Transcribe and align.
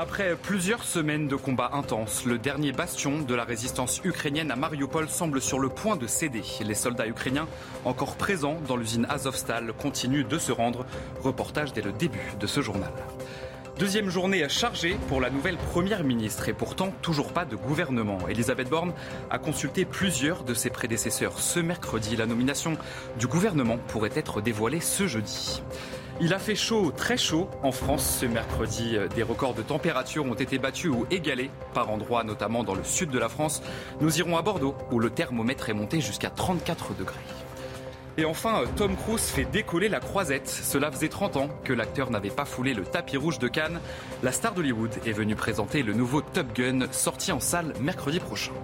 Après 0.00 0.36
plusieurs 0.36 0.84
semaines 0.84 1.26
de 1.26 1.34
combats 1.34 1.70
intenses, 1.72 2.24
le 2.24 2.38
dernier 2.38 2.70
bastion 2.70 3.18
de 3.20 3.34
la 3.34 3.42
résistance 3.42 4.00
ukrainienne 4.04 4.52
à 4.52 4.54
Mariupol 4.54 5.08
semble 5.08 5.40
sur 5.40 5.58
le 5.58 5.68
point 5.68 5.96
de 5.96 6.06
céder. 6.06 6.44
Les 6.64 6.74
soldats 6.74 7.08
ukrainiens, 7.08 7.48
encore 7.84 8.14
présents 8.14 8.60
dans 8.68 8.76
l'usine 8.76 9.08
Azovstal, 9.10 9.72
continuent 9.72 10.24
de 10.24 10.38
se 10.38 10.52
rendre. 10.52 10.86
Reportage 11.20 11.72
dès 11.72 11.82
le 11.82 11.90
début 11.90 12.32
de 12.38 12.46
ce 12.46 12.60
journal. 12.60 12.92
Deuxième 13.80 14.08
journée 14.08 14.48
chargée 14.48 14.96
pour 15.08 15.20
la 15.20 15.30
nouvelle 15.30 15.56
première 15.56 16.04
ministre 16.04 16.48
et 16.48 16.52
pourtant 16.52 16.92
toujours 17.02 17.32
pas 17.32 17.44
de 17.44 17.56
gouvernement. 17.56 18.18
Elisabeth 18.28 18.68
Borne 18.68 18.92
a 19.30 19.40
consulté 19.40 19.84
plusieurs 19.84 20.44
de 20.44 20.54
ses 20.54 20.70
prédécesseurs 20.70 21.40
ce 21.40 21.58
mercredi. 21.58 22.14
La 22.14 22.26
nomination 22.26 22.76
du 23.18 23.26
gouvernement 23.26 23.78
pourrait 23.88 24.12
être 24.14 24.42
dévoilée 24.42 24.80
ce 24.80 25.08
jeudi. 25.08 25.60
Il 26.20 26.34
a 26.34 26.40
fait 26.40 26.56
chaud, 26.56 26.92
très 26.96 27.16
chaud 27.16 27.48
en 27.62 27.70
France 27.70 28.18
ce 28.20 28.26
mercredi. 28.26 28.96
Des 29.14 29.22
records 29.22 29.54
de 29.54 29.62
température 29.62 30.26
ont 30.26 30.34
été 30.34 30.58
battus 30.58 30.90
ou 30.90 31.06
égalés 31.12 31.48
par 31.74 31.90
endroits, 31.90 32.24
notamment 32.24 32.64
dans 32.64 32.74
le 32.74 32.82
sud 32.82 33.10
de 33.10 33.20
la 33.20 33.28
France. 33.28 33.62
Nous 34.00 34.18
irons 34.18 34.36
à 34.36 34.42
Bordeaux 34.42 34.74
où 34.90 34.98
le 34.98 35.10
thermomètre 35.10 35.70
est 35.70 35.74
monté 35.74 36.00
jusqu'à 36.00 36.30
34 36.30 36.94
degrés. 36.98 37.14
Et 38.16 38.24
enfin, 38.24 38.64
Tom 38.74 38.96
Cruise 38.96 39.28
fait 39.28 39.44
décoller 39.44 39.88
la 39.88 40.00
croisette. 40.00 40.48
Cela 40.48 40.90
faisait 40.90 41.08
30 41.08 41.36
ans 41.36 41.48
que 41.62 41.72
l'acteur 41.72 42.10
n'avait 42.10 42.30
pas 42.30 42.44
foulé 42.44 42.74
le 42.74 42.82
tapis 42.82 43.16
rouge 43.16 43.38
de 43.38 43.46
Cannes. 43.46 43.78
La 44.24 44.32
star 44.32 44.54
d'Hollywood 44.54 44.90
est 45.06 45.12
venue 45.12 45.36
présenter 45.36 45.84
le 45.84 45.92
nouveau 45.92 46.20
Top 46.20 46.48
Gun 46.52 46.88
sorti 46.90 47.30
en 47.30 47.38
salle 47.38 47.74
mercredi 47.80 48.18
prochain. 48.18 48.54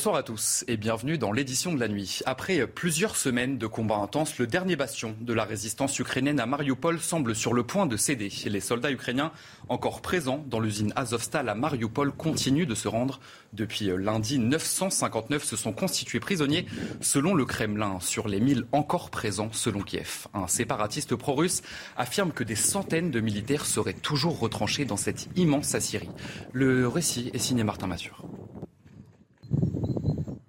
Bonsoir 0.00 0.16
à 0.16 0.22
tous 0.22 0.64
et 0.66 0.78
bienvenue 0.78 1.18
dans 1.18 1.30
l'édition 1.30 1.74
de 1.74 1.78
la 1.78 1.86
nuit. 1.86 2.20
Après 2.24 2.66
plusieurs 2.66 3.16
semaines 3.16 3.58
de 3.58 3.66
combats 3.66 3.98
intenses, 3.98 4.38
le 4.38 4.46
dernier 4.46 4.74
bastion 4.74 5.14
de 5.20 5.34
la 5.34 5.44
résistance 5.44 5.98
ukrainienne 5.98 6.40
à 6.40 6.46
Mariupol 6.46 6.98
semble 7.00 7.34
sur 7.34 7.52
le 7.52 7.64
point 7.64 7.84
de 7.84 7.98
céder. 7.98 8.32
Les 8.46 8.60
soldats 8.60 8.90
ukrainiens 8.90 9.30
encore 9.68 10.00
présents 10.00 10.42
dans 10.48 10.58
l'usine 10.58 10.94
Azovstal 10.96 11.50
à 11.50 11.54
Mariupol 11.54 12.12
continuent 12.12 12.66
de 12.66 12.74
se 12.74 12.88
rendre. 12.88 13.20
Depuis 13.52 13.90
lundi, 13.94 14.38
959 14.38 15.44
se 15.44 15.56
sont 15.56 15.74
constitués 15.74 16.18
prisonniers 16.18 16.64
selon 17.02 17.34
le 17.34 17.44
Kremlin 17.44 18.00
sur 18.00 18.26
les 18.26 18.40
1000 18.40 18.64
encore 18.72 19.10
présents 19.10 19.52
selon 19.52 19.82
Kiev. 19.82 20.28
Un 20.32 20.46
séparatiste 20.46 21.14
pro-russe 21.14 21.60
affirme 21.98 22.32
que 22.32 22.42
des 22.42 22.56
centaines 22.56 23.10
de 23.10 23.20
militaires 23.20 23.66
seraient 23.66 23.92
toujours 23.92 24.38
retranchés 24.38 24.86
dans 24.86 24.96
cette 24.96 25.28
immense 25.36 25.74
Assyrie. 25.74 26.08
Le 26.54 26.88
récit 26.88 27.30
est 27.34 27.38
signé 27.38 27.64
Martin 27.64 27.86
Massure. 27.86 28.24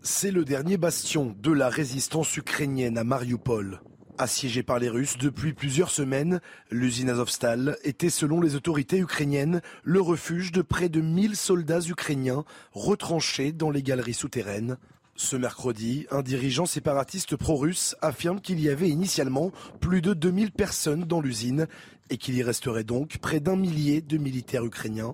C'est 0.03 0.31
le 0.31 0.45
dernier 0.45 0.77
bastion 0.77 1.35
de 1.43 1.51
la 1.51 1.69
résistance 1.69 2.35
ukrainienne 2.35 2.97
à 2.97 3.03
Mariupol. 3.03 3.81
Assiégée 4.17 4.63
par 4.63 4.79
les 4.79 4.89
Russes 4.89 5.19
depuis 5.19 5.53
plusieurs 5.53 5.91
semaines, 5.91 6.41
l'usine 6.71 7.11
Azovstal 7.11 7.77
était, 7.83 8.09
selon 8.09 8.41
les 8.41 8.55
autorités 8.55 8.97
ukrainiennes, 8.97 9.61
le 9.83 10.01
refuge 10.01 10.51
de 10.51 10.63
près 10.63 10.89
de 10.89 11.01
1000 11.01 11.35
soldats 11.35 11.81
ukrainiens 11.81 12.45
retranchés 12.71 13.51
dans 13.51 13.69
les 13.69 13.83
galeries 13.83 14.15
souterraines. 14.15 14.77
Ce 15.15 15.35
mercredi, 15.35 16.07
un 16.09 16.23
dirigeant 16.23 16.65
séparatiste 16.65 17.35
pro-russe 17.35 17.95
affirme 18.01 18.41
qu'il 18.41 18.59
y 18.59 18.69
avait 18.69 18.89
initialement 18.89 19.51
plus 19.81 20.01
de 20.01 20.15
2000 20.15 20.51
personnes 20.51 21.03
dans 21.03 21.21
l'usine 21.21 21.67
et 22.09 22.17
qu'il 22.17 22.33
y 22.33 22.41
resterait 22.41 22.83
donc 22.83 23.19
près 23.19 23.39
d'un 23.39 23.55
millier 23.55 24.01
de 24.01 24.17
militaires 24.17 24.65
ukrainiens. 24.65 25.13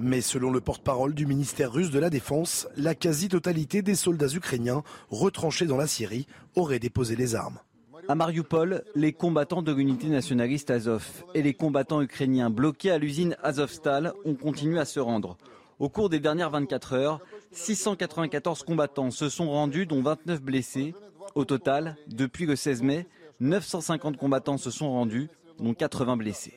Mais 0.00 0.20
selon 0.20 0.52
le 0.52 0.60
porte-parole 0.60 1.12
du 1.12 1.26
ministère 1.26 1.72
russe 1.72 1.90
de 1.90 1.98
la 1.98 2.08
Défense, 2.08 2.68
la 2.76 2.94
quasi-totalité 2.94 3.82
des 3.82 3.96
soldats 3.96 4.28
ukrainiens 4.28 4.84
retranchés 5.10 5.66
dans 5.66 5.76
la 5.76 5.88
Syrie 5.88 6.28
auraient 6.54 6.78
déposé 6.78 7.16
les 7.16 7.34
armes. 7.34 7.58
À 8.06 8.14
Mariupol, 8.14 8.84
les 8.94 9.12
combattants 9.12 9.60
de 9.60 9.72
l'unité 9.72 10.06
nationaliste 10.06 10.70
Azov 10.70 11.04
et 11.34 11.42
les 11.42 11.52
combattants 11.52 12.00
ukrainiens 12.00 12.48
bloqués 12.48 12.92
à 12.92 12.98
l'usine 12.98 13.36
Azovstal 13.42 14.12
ont 14.24 14.36
continué 14.36 14.78
à 14.78 14.84
se 14.84 15.00
rendre. 15.00 15.36
Au 15.80 15.88
cours 15.88 16.08
des 16.08 16.20
dernières 16.20 16.50
24 16.50 16.92
heures, 16.92 17.20
694 17.50 18.62
combattants 18.62 19.10
se 19.10 19.28
sont 19.28 19.50
rendus, 19.50 19.86
dont 19.86 20.00
29 20.00 20.40
blessés. 20.40 20.94
Au 21.34 21.44
total, 21.44 21.96
depuis 22.06 22.46
le 22.46 22.56
16 22.56 22.82
mai, 22.82 23.06
950 23.40 24.16
combattants 24.16 24.58
se 24.58 24.70
sont 24.70 24.90
rendus, 24.90 25.28
dont 25.58 25.74
80 25.74 26.16
blessés. 26.16 26.54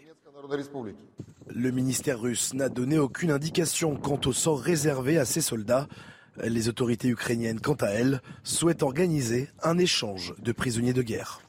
Le 1.53 1.72
ministère 1.72 2.22
russe 2.22 2.53
n'a 2.53 2.69
donné 2.69 2.97
aucune 2.97 3.31
indication 3.31 3.97
quant 3.97 4.19
au 4.25 4.31
sort 4.31 4.62
réservé 4.62 5.17
à 5.17 5.25
ces 5.25 5.41
soldats. 5.41 5.88
Les 6.41 6.69
autorités 6.69 7.09
ukrainiennes, 7.09 7.59
quant 7.59 7.75
à 7.75 7.88
elles, 7.88 8.22
souhaitent 8.44 8.84
organiser 8.84 9.50
un 9.62 9.78
échange 9.78 10.34
de 10.39 10.53
prisonniers 10.53 10.94
de 10.94 11.01
guerre. 11.01 11.41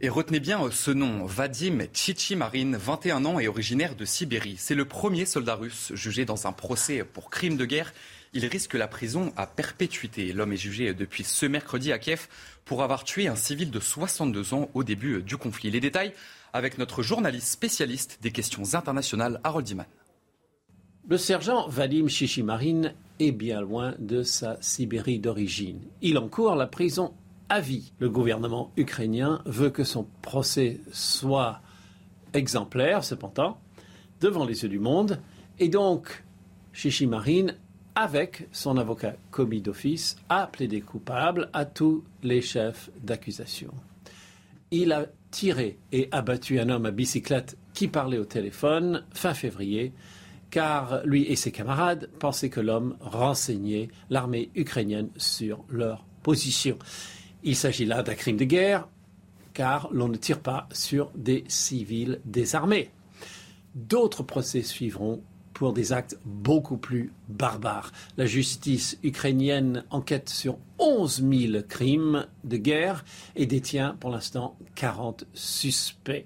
Et 0.00 0.08
retenez 0.08 0.38
bien 0.38 0.60
ce 0.70 0.92
nom, 0.92 1.26
Vadim 1.26 1.80
Tchichimarin, 1.92 2.78
21 2.78 3.24
ans 3.24 3.40
et 3.40 3.48
originaire 3.48 3.96
de 3.96 4.04
Sibérie. 4.04 4.56
C'est 4.58 4.76
le 4.76 4.84
premier 4.84 5.26
soldat 5.26 5.56
russe 5.56 5.92
jugé 5.94 6.24
dans 6.24 6.46
un 6.46 6.52
procès 6.52 7.02
pour 7.02 7.30
crime 7.30 7.56
de 7.56 7.64
guerre. 7.64 7.92
Il 8.32 8.46
risque 8.46 8.74
la 8.74 8.86
prison 8.86 9.32
à 9.36 9.46
perpétuité. 9.46 10.32
L'homme 10.32 10.52
est 10.52 10.56
jugé 10.56 10.94
depuis 10.94 11.24
ce 11.24 11.46
mercredi 11.46 11.92
à 11.92 11.98
Kiev 11.98 12.28
pour 12.64 12.84
avoir 12.84 13.02
tué 13.02 13.26
un 13.26 13.34
civil 13.34 13.72
de 13.72 13.80
62 13.80 14.54
ans 14.54 14.70
au 14.74 14.84
début 14.84 15.20
du 15.22 15.36
conflit. 15.36 15.70
Les 15.70 15.80
détails 15.80 16.12
avec 16.52 16.78
notre 16.78 17.02
journaliste 17.02 17.48
spécialiste 17.48 18.18
des 18.22 18.30
questions 18.30 18.74
internationales, 18.74 19.40
Harold 19.44 19.66
Diman. 19.66 19.86
Le 21.08 21.18
sergent 21.18 21.68
Vadim 21.68 22.08
Chichimarin 22.08 22.92
est 23.18 23.32
bien 23.32 23.60
loin 23.60 23.94
de 23.98 24.22
sa 24.22 24.56
Sibérie 24.60 25.18
d'origine. 25.18 25.80
Il 26.02 26.18
encourt 26.18 26.54
la 26.54 26.66
prison 26.66 27.14
à 27.48 27.60
vie. 27.60 27.92
Le 27.98 28.08
gouvernement 28.08 28.70
ukrainien 28.76 29.42
veut 29.44 29.70
que 29.70 29.84
son 29.84 30.06
procès 30.22 30.80
soit 30.92 31.60
exemplaire, 32.32 33.02
cependant, 33.02 33.58
devant 34.20 34.44
les 34.44 34.62
yeux 34.62 34.68
du 34.68 34.78
monde. 34.78 35.20
Et 35.58 35.68
donc, 35.68 36.22
Chichimarin, 36.72 37.48
avec 37.94 38.48
son 38.52 38.76
avocat 38.76 39.16
commis 39.30 39.60
d'office, 39.60 40.16
a 40.28 40.46
plaidé 40.46 40.80
coupable 40.80 41.50
à 41.52 41.64
tous 41.64 42.04
les 42.22 42.40
chefs 42.40 42.90
d'accusation. 43.02 43.74
Il 44.70 44.92
a 44.92 45.06
tiré 45.30 45.78
et 45.92 46.08
abattu 46.12 46.58
un 46.58 46.68
homme 46.68 46.86
à 46.86 46.90
bicyclette 46.90 47.56
qui 47.74 47.88
parlait 47.88 48.18
au 48.18 48.24
téléphone 48.24 49.04
fin 49.12 49.34
février, 49.34 49.92
car 50.50 51.04
lui 51.04 51.24
et 51.24 51.36
ses 51.36 51.52
camarades 51.52 52.10
pensaient 52.18 52.50
que 52.50 52.60
l'homme 52.60 52.96
renseignait 53.00 53.88
l'armée 54.10 54.50
ukrainienne 54.54 55.10
sur 55.16 55.64
leur 55.68 56.04
position. 56.22 56.78
Il 57.42 57.56
s'agit 57.56 57.86
là 57.86 58.02
d'un 58.02 58.14
crime 58.14 58.36
de 58.36 58.44
guerre, 58.44 58.88
car 59.54 59.88
l'on 59.92 60.08
ne 60.08 60.16
tire 60.16 60.40
pas 60.40 60.68
sur 60.72 61.10
des 61.14 61.44
civils 61.48 62.20
désarmés. 62.24 62.90
D'autres 63.74 64.22
procès 64.22 64.62
suivront 64.62 65.22
pour 65.60 65.74
des 65.74 65.92
actes 65.92 66.18
beaucoup 66.24 66.78
plus 66.78 67.12
barbares. 67.28 67.92
La 68.16 68.24
justice 68.24 68.98
ukrainienne 69.02 69.84
enquête 69.90 70.30
sur 70.30 70.56
11 70.78 71.22
000 71.30 71.62
crimes 71.68 72.26
de 72.44 72.56
guerre 72.56 73.04
et 73.36 73.44
détient 73.44 73.94
pour 74.00 74.08
l'instant 74.08 74.56
40 74.74 75.26
suspects. 75.34 76.24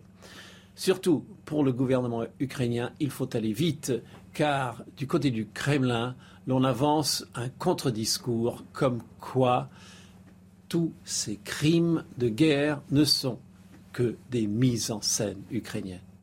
Surtout 0.76 1.26
pour 1.46 1.64
le 1.64 1.72
gouvernement 1.72 2.22
ukrainien, 2.38 2.92
il 3.00 3.10
faut 3.10 3.34
aller 3.34 3.52
vite, 3.52 3.92
car 4.34 4.84
du 4.96 5.08
côté 5.08 5.32
du 5.32 5.48
Kremlin, 5.48 6.14
l'on 6.46 6.62
avance 6.62 7.26
un 7.34 7.48
contre-discours 7.48 8.62
comme 8.72 9.02
quoi 9.18 9.68
tous 10.68 10.92
ces 11.02 11.40
crimes 11.42 12.04
de 12.18 12.28
guerre 12.28 12.82
ne 12.92 13.04
sont 13.04 13.40
que 13.92 14.14
des 14.30 14.46
mises 14.46 14.92
en 14.92 15.00
scène 15.00 15.42
ukrainiennes. 15.50 16.13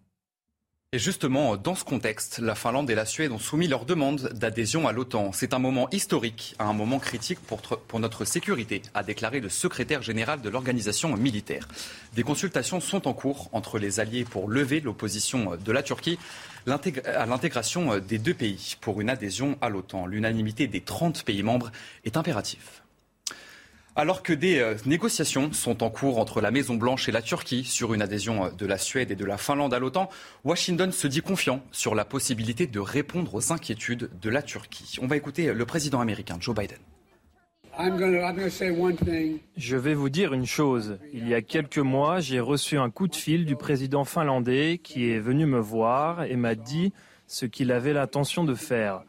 Et 0.93 0.99
justement, 0.99 1.55
dans 1.55 1.73
ce 1.73 1.85
contexte, 1.85 2.39
la 2.39 2.53
Finlande 2.53 2.89
et 2.89 2.95
la 2.95 3.05
Suède 3.05 3.31
ont 3.31 3.39
soumis 3.39 3.69
leur 3.69 3.85
demande 3.85 4.29
d'adhésion 4.33 4.89
à 4.89 4.91
l'OTAN. 4.91 5.31
C'est 5.31 5.53
un 5.53 5.57
moment 5.57 5.87
historique, 5.91 6.53
un 6.59 6.73
moment 6.73 6.99
critique 6.99 7.39
pour, 7.39 7.61
pour, 7.61 8.01
notre 8.01 8.25
sécurité, 8.25 8.81
a 8.93 9.01
déclaré 9.01 9.39
le 9.39 9.47
secrétaire 9.47 10.01
général 10.01 10.41
de 10.41 10.49
l'organisation 10.49 11.15
militaire. 11.15 11.65
Des 12.13 12.23
consultations 12.23 12.81
sont 12.81 13.07
en 13.07 13.13
cours 13.13 13.47
entre 13.53 13.79
les 13.79 14.01
alliés 14.01 14.25
pour 14.25 14.49
lever 14.49 14.81
l'opposition 14.81 15.55
de 15.55 15.71
la 15.71 15.81
Turquie 15.81 16.19
à 16.67 17.25
l'intégration 17.25 17.97
des 17.99 18.17
deux 18.17 18.33
pays 18.33 18.75
pour 18.81 18.99
une 18.99 19.09
adhésion 19.09 19.57
à 19.61 19.69
l'OTAN. 19.69 20.07
L'unanimité 20.07 20.67
des 20.67 20.81
30 20.81 21.23
pays 21.23 21.41
membres 21.41 21.71
est 22.03 22.17
impérative. 22.17 22.80
Alors 24.01 24.23
que 24.23 24.33
des 24.33 24.57
euh, 24.57 24.73
négociations 24.87 25.53
sont 25.53 25.83
en 25.83 25.91
cours 25.91 26.17
entre 26.17 26.41
la 26.41 26.49
Maison-Blanche 26.49 27.07
et 27.07 27.11
la 27.11 27.21
Turquie 27.21 27.63
sur 27.63 27.93
une 27.93 28.01
adhésion 28.01 28.45
euh, 28.45 28.49
de 28.49 28.65
la 28.65 28.79
Suède 28.79 29.11
et 29.11 29.15
de 29.15 29.25
la 29.25 29.37
Finlande 29.37 29.75
à 29.75 29.77
l'OTAN, 29.77 30.09
Washington 30.43 30.91
se 30.91 31.05
dit 31.05 31.21
confiant 31.21 31.61
sur 31.71 31.93
la 31.93 32.03
possibilité 32.03 32.65
de 32.65 32.79
répondre 32.79 33.35
aux 33.35 33.53
inquiétudes 33.53 34.09
de 34.19 34.29
la 34.31 34.41
Turquie. 34.41 34.97
On 35.03 35.05
va 35.05 35.17
écouter 35.17 35.53
le 35.53 35.65
président 35.67 36.01
américain 36.01 36.37
Joe 36.39 36.55
Biden. 36.55 36.79
Je 39.55 39.77
vais 39.77 39.93
vous 39.93 40.09
dire 40.09 40.33
une 40.33 40.47
chose. 40.47 40.97
Il 41.13 41.27
y 41.27 41.35
a 41.35 41.43
quelques 41.43 41.77
mois, 41.77 42.21
j'ai 42.21 42.39
reçu 42.39 42.79
un 42.79 42.89
coup 42.89 43.07
de 43.07 43.15
fil 43.15 43.45
du 43.45 43.55
président 43.55 44.03
finlandais 44.03 44.79
qui 44.81 45.11
est 45.11 45.19
venu 45.19 45.45
me 45.45 45.59
voir 45.59 46.23
et 46.23 46.37
m'a 46.37 46.55
dit 46.55 46.91
ce 47.27 47.45
qu'il 47.45 47.71
avait 47.71 47.93
l'intention 47.93 48.45
de 48.45 48.55
faire. 48.55 49.03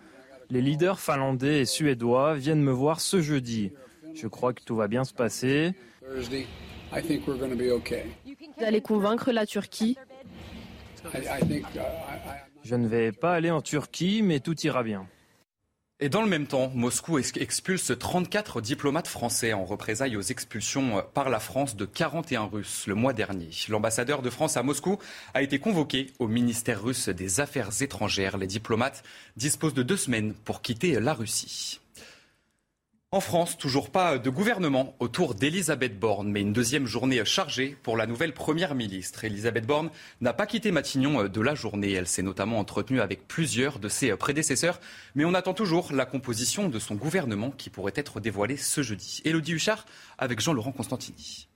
Les 0.50 0.60
leaders 0.60 1.00
finlandais 1.00 1.62
et 1.62 1.64
suédois 1.64 2.34
viennent 2.34 2.60
me 2.60 2.72
voir 2.72 3.00
ce 3.00 3.22
jeudi. 3.22 3.72
Je 4.14 4.26
crois 4.26 4.52
que 4.52 4.62
tout 4.62 4.76
va 4.76 4.88
bien 4.88 5.04
se 5.04 5.14
passer. 5.14 5.74
Vous 6.02 6.28
allez 8.64 8.80
convaincre 8.80 9.32
la 9.32 9.46
Turquie 9.46 9.96
Je 12.64 12.74
ne 12.74 12.88
vais 12.88 13.12
pas 13.12 13.34
aller 13.34 13.50
en 13.50 13.62
Turquie, 13.62 14.22
mais 14.22 14.40
tout 14.40 14.58
ira 14.60 14.82
bien. 14.82 15.06
Et 16.00 16.08
dans 16.08 16.22
le 16.22 16.28
même 16.28 16.48
temps, 16.48 16.72
Moscou 16.74 17.18
expulse 17.18 17.92
34 17.96 18.60
diplomates 18.60 19.06
français 19.06 19.52
en 19.52 19.64
représailles 19.64 20.16
aux 20.16 20.22
expulsions 20.22 21.04
par 21.14 21.30
la 21.30 21.38
France 21.38 21.76
de 21.76 21.84
41 21.84 22.46
Russes 22.46 22.88
le 22.88 22.96
mois 22.96 23.12
dernier. 23.12 23.50
L'ambassadeur 23.68 24.20
de 24.20 24.28
France 24.28 24.56
à 24.56 24.64
Moscou 24.64 24.98
a 25.32 25.42
été 25.42 25.60
convoqué 25.60 26.08
au 26.18 26.26
ministère 26.26 26.82
russe 26.82 27.08
des 27.08 27.38
Affaires 27.38 27.82
étrangères. 27.82 28.36
Les 28.36 28.48
diplomates 28.48 29.04
disposent 29.36 29.74
de 29.74 29.84
deux 29.84 29.96
semaines 29.96 30.34
pour 30.34 30.60
quitter 30.60 30.98
la 30.98 31.14
Russie. 31.14 31.81
En 33.14 33.20
France, 33.20 33.58
toujours 33.58 33.90
pas 33.90 34.16
de 34.16 34.30
gouvernement 34.30 34.96
autour 34.98 35.34
d'Elisabeth 35.34 36.00
Borne, 36.00 36.30
mais 36.30 36.40
une 36.40 36.54
deuxième 36.54 36.86
journée 36.86 37.22
chargée 37.26 37.76
pour 37.82 37.98
la 37.98 38.06
nouvelle 38.06 38.32
première 38.32 38.74
ministre. 38.74 39.26
Elisabeth 39.26 39.66
Borne 39.66 39.90
n'a 40.22 40.32
pas 40.32 40.46
quitté 40.46 40.72
Matignon 40.72 41.24
de 41.28 41.40
la 41.42 41.54
journée. 41.54 41.92
Elle 41.92 42.06
s'est 42.06 42.22
notamment 42.22 42.58
entretenue 42.58 43.02
avec 43.02 43.28
plusieurs 43.28 43.80
de 43.80 43.90
ses 43.90 44.16
prédécesseurs, 44.16 44.80
mais 45.14 45.26
on 45.26 45.34
attend 45.34 45.52
toujours 45.52 45.92
la 45.92 46.06
composition 46.06 46.70
de 46.70 46.78
son 46.78 46.94
gouvernement 46.94 47.50
qui 47.50 47.68
pourrait 47.68 47.92
être 47.96 48.18
dévoilée 48.18 48.56
ce 48.56 48.80
jeudi. 48.80 49.20
Élodie 49.26 49.52
Huchard 49.52 49.84
avec 50.16 50.40
Jean-Laurent 50.40 50.72
Constantini. 50.72 51.48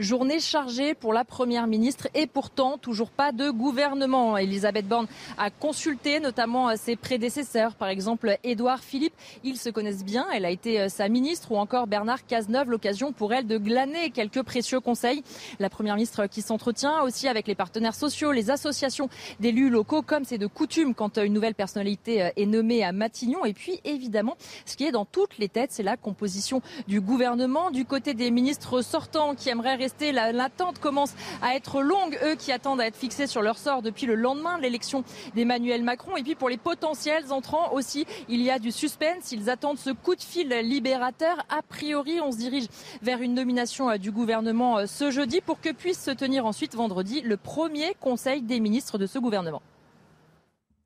Journée 0.00 0.38
chargée 0.38 0.94
pour 0.94 1.12
la 1.12 1.24
Première 1.24 1.66
ministre 1.66 2.06
et 2.14 2.28
pourtant 2.28 2.78
toujours 2.78 3.10
pas 3.10 3.32
de 3.32 3.50
gouvernement. 3.50 4.36
Elisabeth 4.36 4.86
Borne 4.86 5.08
a 5.38 5.50
consulté 5.50 6.20
notamment 6.20 6.68
euh, 6.68 6.74
ses 6.76 6.94
prédécesseurs, 6.94 7.74
par 7.74 7.88
exemple 7.88 8.38
Édouard 8.44 8.78
Philippe. 8.78 9.14
Ils 9.42 9.56
se 9.56 9.70
connaissent 9.70 10.04
bien, 10.04 10.24
elle 10.32 10.44
a 10.44 10.50
été 10.50 10.82
euh, 10.82 10.88
sa 10.88 11.08
ministre 11.08 11.50
ou 11.50 11.56
encore 11.56 11.88
Bernard 11.88 12.24
Cazeneuve, 12.26 12.70
l'occasion 12.70 13.12
pour 13.12 13.34
elle 13.34 13.48
de 13.48 13.58
glaner 13.58 14.10
quelques 14.10 14.44
précieux 14.44 14.78
conseils. 14.78 15.24
La 15.58 15.68
Première 15.68 15.96
ministre 15.96 16.26
qui 16.26 16.42
s'entretient 16.42 17.02
aussi 17.02 17.26
avec 17.26 17.48
les 17.48 17.56
partenaires 17.56 17.96
sociaux, 17.96 18.30
les 18.30 18.50
associations 18.50 19.08
d'élus 19.40 19.68
locaux, 19.68 20.02
comme 20.02 20.24
c'est 20.24 20.38
de 20.38 20.46
coutume 20.46 20.94
quand 20.94 21.18
euh, 21.18 21.24
une 21.24 21.32
nouvelle 21.32 21.56
personnalité 21.56 22.30
est 22.36 22.46
nommée 22.46 22.84
à 22.84 22.92
Matignon. 22.92 23.44
Et 23.44 23.52
puis 23.52 23.80
évidemment, 23.82 24.36
ce 24.64 24.76
qui 24.76 24.84
est 24.84 24.92
dans 24.92 25.06
toutes 25.06 25.38
les 25.38 25.48
têtes, 25.48 25.72
c'est 25.72 25.82
la 25.82 25.96
composition 25.96 26.62
du 26.86 27.00
gouvernement. 27.00 27.72
Du 27.72 27.84
côté 27.84 28.14
des 28.14 28.30
ministres 28.30 28.80
sortants 28.80 29.34
qui 29.34 29.48
aimeraient 29.48 29.87
L'attente 30.12 30.78
commence 30.78 31.14
à 31.42 31.54
être 31.54 31.82
longue, 31.82 32.18
eux 32.24 32.34
qui 32.34 32.52
attendent 32.52 32.80
à 32.80 32.86
être 32.86 32.96
fixés 32.96 33.26
sur 33.26 33.42
leur 33.42 33.58
sort 33.58 33.82
depuis 33.82 34.06
le 34.06 34.14
lendemain 34.14 34.58
de 34.58 34.62
l'élection 34.62 35.04
d'Emmanuel 35.34 35.82
Macron. 35.82 36.16
Et 36.16 36.22
puis 36.22 36.34
pour 36.34 36.48
les 36.48 36.56
potentiels 36.56 37.32
entrants 37.32 37.72
aussi, 37.72 38.06
il 38.28 38.42
y 38.42 38.50
a 38.50 38.58
du 38.58 38.72
suspense. 38.72 39.32
Ils 39.32 39.50
attendent 39.50 39.78
ce 39.78 39.90
coup 39.90 40.14
de 40.14 40.22
fil 40.22 40.48
libérateur. 40.48 41.36
A 41.48 41.62
priori, 41.62 42.20
on 42.20 42.32
se 42.32 42.38
dirige 42.38 42.66
vers 43.02 43.20
une 43.20 43.34
nomination 43.34 43.90
euh, 43.90 43.96
du 43.96 44.10
gouvernement 44.10 44.78
euh, 44.78 44.86
ce 44.86 45.10
jeudi 45.10 45.40
pour 45.40 45.60
que 45.60 45.70
puisse 45.70 46.02
se 46.02 46.10
tenir 46.10 46.46
ensuite 46.46 46.74
vendredi 46.74 47.20
le 47.20 47.36
premier 47.36 47.94
conseil 48.00 48.42
des 48.42 48.60
ministres 48.60 48.98
de 48.98 49.06
ce 49.06 49.18
gouvernement. 49.18 49.62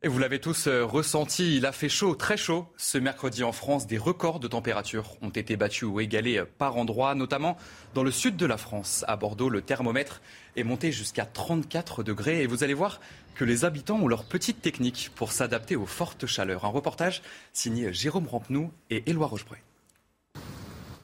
Et 0.05 0.09
vous 0.09 0.19
l'avez 0.19 0.41
tous 0.41 0.67
euh, 0.67 0.85
ressenti, 0.85 1.57
il 1.57 1.65
a 1.65 1.71
fait 1.71 1.89
chaud, 1.89 2.17
très 2.17 2.37
chaud. 2.37 2.67
Ce 2.77 2.99
mercredi 2.99 3.45
en 3.45 3.53
France, 3.53 3.87
des 3.87 3.99
records 3.99 4.41
de 4.41 4.49
température 4.49 5.17
ont 5.23 5.29
été 5.29 5.57
battus 5.57 5.85
ou 5.85 6.01
égalés 6.01 6.39
euh, 6.39 6.45
par 6.59 6.77
endroits, 6.77 7.15
notamment 7.15 7.57
dans 7.95 8.03
le 8.03 8.11
sud 8.11 8.37
de 8.37 8.45
la 8.45 8.57
France. 8.57 9.05
À 9.07 9.15
Bordeaux, 9.15 9.49
le 9.49 9.63
thermomètre 9.63 10.21
est 10.57 10.65
monté 10.65 10.91
jusqu'à 10.91 11.25
34 11.25 12.03
degrés. 12.03 12.43
Et 12.43 12.49
vous 12.49 12.65
allez 12.65 12.75
voir 12.75 13.01
que 13.37 13.45
les 13.45 13.65
habitants 13.65 14.01
ont 14.01 14.09
leur 14.09 14.25
petite 14.25 14.61
technique 14.61 15.13
pour 15.15 15.31
s'adapter 15.31 15.77
aux 15.77 15.87
fortes 15.87 16.27
chaleurs. 16.27 16.65
Un 16.65 16.71
reportage 16.71 17.23
signé 17.53 17.93
Jérôme 17.93 18.27
Rampenou 18.27 18.73
et 18.91 19.09
Éloi 19.09 19.29
Rochebré. 19.29 19.63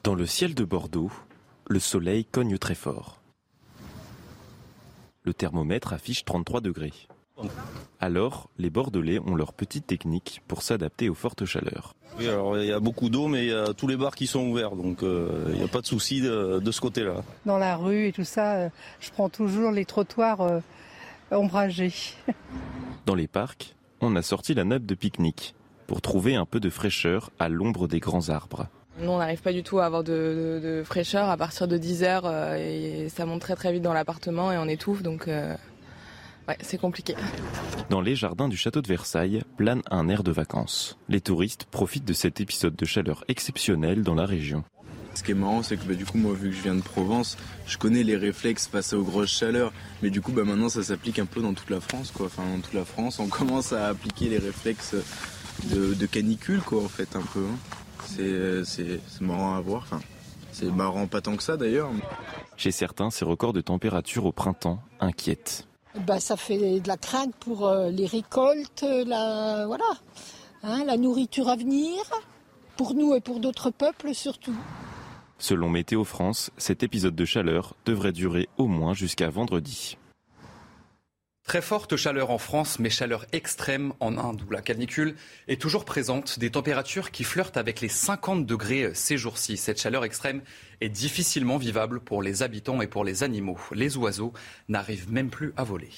Dans 0.03 0.13
le 0.13 0.25
ciel 0.25 0.53
de 0.55 0.65
Bordeaux, 0.65 1.11
le 1.69 1.79
soleil 1.79 2.25
cogne 2.25 2.57
très 2.57 2.75
fort. 2.75 3.21
Le 5.23 5.33
thermomètre 5.33 5.93
affiche 5.93 6.25
33 6.25 6.59
degrés. 6.59 7.08
Alors, 8.01 8.49
les 8.57 8.69
Bordelais 8.69 9.19
ont 9.19 9.35
leur 9.35 9.53
petite 9.53 9.85
technique 9.85 10.41
pour 10.47 10.61
s'adapter 10.61 11.09
aux 11.09 11.15
fortes 11.15 11.45
chaleurs. 11.45 11.95
Oui, 12.17 12.27
alors 12.27 12.57
il 12.57 12.65
y 12.65 12.71
a 12.71 12.79
beaucoup 12.79 13.09
d'eau, 13.09 13.27
mais 13.27 13.45
il 13.45 13.49
y 13.49 13.53
a 13.53 13.73
tous 13.73 13.87
les 13.87 13.97
bars 13.97 14.15
qui 14.15 14.25
sont 14.25 14.47
ouverts, 14.47 14.75
donc 14.75 15.03
euh, 15.03 15.47
il 15.49 15.57
n'y 15.57 15.63
a 15.63 15.67
pas 15.67 15.81
de 15.81 15.85
souci 15.85 16.21
de, 16.21 16.71
ce 16.71 16.81
côté-là. 16.81 17.23
Dans 17.45 17.57
la 17.57 17.75
rue 17.75 18.07
et 18.07 18.11
tout 18.11 18.23
ça, 18.23 18.55
euh, 18.55 18.69
je 18.99 19.11
prends 19.11 19.29
toujours 19.29 19.71
les 19.71 19.85
trottoirs 19.85 20.41
euh, 20.41 20.59
ombragés. 21.31 21.93
Dans 23.05 23.15
les 23.15 23.27
parcs, 23.27 23.75
on 24.01 24.15
a 24.15 24.21
sorti 24.21 24.53
la 24.53 24.63
nappe 24.63 24.85
de 24.85 24.95
pique-nique 24.95 25.55
pour 25.87 26.01
trouver 26.01 26.35
un 26.35 26.45
peu 26.45 26.59
de 26.59 26.69
fraîcheur 26.69 27.31
à 27.37 27.49
l'ombre 27.49 27.87
des 27.87 27.99
grands 27.99 28.29
arbres. 28.29 28.67
Nous, 29.01 29.09
on 29.09 29.17
n'arrive 29.17 29.41
pas 29.41 29.53
du 29.53 29.63
tout 29.63 29.79
à 29.79 29.85
avoir 29.85 30.03
de, 30.03 30.83
fraîcheur 30.85 31.29
à 31.29 31.37
partir 31.37 31.67
de 31.67 31.77
10 31.77 32.03
heures 32.03 32.55
et 32.55 33.07
ça 33.09 33.25
monte 33.25 33.41
très 33.41 33.55
très 33.55 33.71
vite 33.71 33.81
dans 33.81 33.93
l'appartement 33.93 34.51
et 34.51 34.57
on 34.57 34.67
étouffe, 34.67 35.03
donc 35.03 35.29
c'est 36.61 36.77
compliqué. 36.77 37.15
Dans 37.89 38.01
les 38.01 38.15
jardins 38.15 38.47
du 38.47 38.57
château 38.57 38.81
de 38.81 38.87
Versailles 38.87 39.43
plane 39.57 39.81
un 39.89 40.09
air 40.09 40.23
de 40.23 40.31
vacances. 40.31 40.97
Les 41.07 41.21
touristes 41.21 41.65
profitent 41.65 42.05
de 42.05 42.13
cet 42.13 42.41
épisode 42.41 42.75
de 42.75 42.85
chaleur 42.85 43.23
exceptionnel 43.27 44.03
dans 44.03 44.15
la 44.15 44.25
région. 44.25 44.63
Ce 45.15 45.23
qui 45.23 45.31
est 45.31 45.35
marrant, 45.35 45.63
c'est 45.63 45.77
que 45.77 45.85
bah, 45.85 45.95
du 45.95 46.05
coup, 46.05 46.17
moi, 46.17 46.33
vu 46.33 46.49
que 46.49 46.55
je 46.55 46.61
viens 46.61 46.75
de 46.75 46.81
Provence, 46.81 47.37
je 47.65 47.77
connais 47.77 48.03
les 48.03 48.15
réflexes 48.15 48.67
face 48.67 48.93
aux 48.93 49.03
grosses 49.03 49.31
chaleurs. 49.31 49.73
Mais 50.01 50.09
du 50.09 50.21
coup, 50.21 50.31
bah, 50.31 50.43
maintenant, 50.43 50.69
ça 50.69 50.83
s'applique 50.83 51.19
un 51.19 51.25
peu 51.25 51.41
dans 51.41 51.53
toute 51.53 51.69
la 51.69 51.81
France, 51.81 52.11
quoi. 52.11 52.27
Enfin, 52.27 52.43
dans 52.43 52.61
toute 52.61 52.73
la 52.73 52.85
France, 52.85 53.19
on 53.19 53.27
commence 53.27 53.73
à 53.73 53.87
appliquer 53.87 54.29
les 54.29 54.37
réflexes 54.37 54.95
de, 55.65 56.05
canicule, 56.05 56.61
quoi, 56.61 56.83
en 56.83 56.87
fait, 56.87 57.15
un 57.15 57.21
peu. 57.33 57.43
Hein. 57.43 58.63
C'est 58.63 59.01
marrant 59.19 59.55
à 59.55 59.61
voir. 59.61 59.83
Enfin, 59.83 59.99
c'est 60.51 60.71
marrant 60.71 61.07
pas 61.07 61.21
tant 61.21 61.35
que 61.35 61.43
ça, 61.43 61.57
d'ailleurs. 61.57 61.89
Chez 62.55 62.71
certains, 62.71 63.09
ces 63.09 63.25
records 63.25 63.53
de 63.53 63.61
température 63.61 64.25
au 64.25 64.31
printemps 64.31 64.81
inquiètent. 64.99 65.68
Bah, 65.95 66.19
ça 66.19 66.37
fait 66.37 66.79
de 66.79 66.87
la 66.87 66.97
crainte 66.97 67.33
pour 67.39 67.67
euh, 67.67 67.89
les 67.89 68.05
récoltes, 68.05 68.83
la, 68.83 69.65
voilà, 69.65 69.85
hein, 70.63 70.83
la 70.85 70.97
nourriture 70.97 71.49
à 71.49 71.55
venir, 71.55 71.97
pour 72.77 72.93
nous 72.93 73.15
et 73.15 73.21
pour 73.21 73.39
d'autres 73.39 73.71
peuples 73.71 74.13
surtout. 74.13 74.55
Selon 75.39 75.69
Météo 75.69 76.03
France, 76.03 76.51
cet 76.57 76.83
épisode 76.83 77.15
de 77.15 77.25
chaleur 77.25 77.75
devrait 77.85 78.11
durer 78.11 78.49
au 78.57 78.67
moins 78.67 78.93
jusqu'à 78.93 79.29
vendredi. 79.29 79.97
Très 81.49 81.63
forte 81.63 81.95
chaleur 81.95 82.29
en 82.29 82.37
France, 82.37 82.77
mais 82.77 82.91
chaleur 82.91 83.25
extrême 83.31 83.93
en 83.99 84.19
Inde 84.19 84.43
où 84.47 84.51
la 84.51 84.61
canicule 84.61 85.15
est 85.47 85.59
toujours 85.59 85.83
présente. 85.83 86.37
Des 86.37 86.51
températures 86.51 87.09
qui 87.09 87.23
flirtent 87.23 87.57
avec 87.57 87.81
les 87.81 87.89
50 87.89 88.45
degrés 88.45 88.91
ces 88.93 89.17
jours-ci. 89.17 89.57
Cette 89.57 89.81
chaleur 89.81 90.05
extrême 90.05 90.43
est 90.79 90.89
difficilement 90.89 91.57
vivable 91.57 92.01
pour 92.01 92.21
les 92.21 92.43
habitants 92.43 92.83
et 92.83 92.87
pour 92.87 93.03
les 93.03 93.23
animaux. 93.23 93.57
Les 93.71 93.97
oiseaux 93.97 94.31
n'arrivent 94.67 95.11
même 95.11 95.31
plus 95.31 95.51
à 95.57 95.63
voler. 95.63 95.89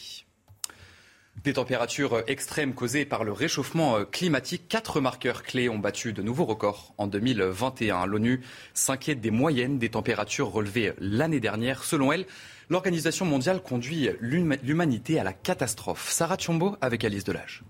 Des 1.44 1.54
températures 1.54 2.22
extrêmes 2.28 2.76
causées 2.76 3.04
par 3.04 3.24
le 3.24 3.32
réchauffement 3.32 4.06
climatique. 4.06 4.68
Quatre 4.70 5.02
marqueurs 5.02 5.42
clés 5.42 5.70
ont 5.70 5.80
battu 5.80 6.14
de 6.14 6.22
nouveaux 6.22 6.46
records 6.46 6.94
en 7.00 7.08
2021. 7.08 8.06
L'ONU 8.06 8.42
s'inquiète 8.76 9.22
des 9.22 9.32
moyennes 9.32 9.80
des 9.80 9.90
températures 9.90 10.52
relevées 10.52 10.94
l'année 11.00 11.40
dernière. 11.40 11.84
Selon 11.84 12.12
elle, 12.12 12.28
l'Organisation 12.70 13.26
mondiale 13.26 13.64
conduit 13.64 14.10
l'humanité 14.20 15.20
à 15.20 15.24
la 15.24 15.34
catastrophe. 15.34 16.12
Sarah 16.12 16.38
Tchombo 16.38 16.78
avec 16.80 17.04
Alice 17.04 17.24
Delage. 17.24 17.64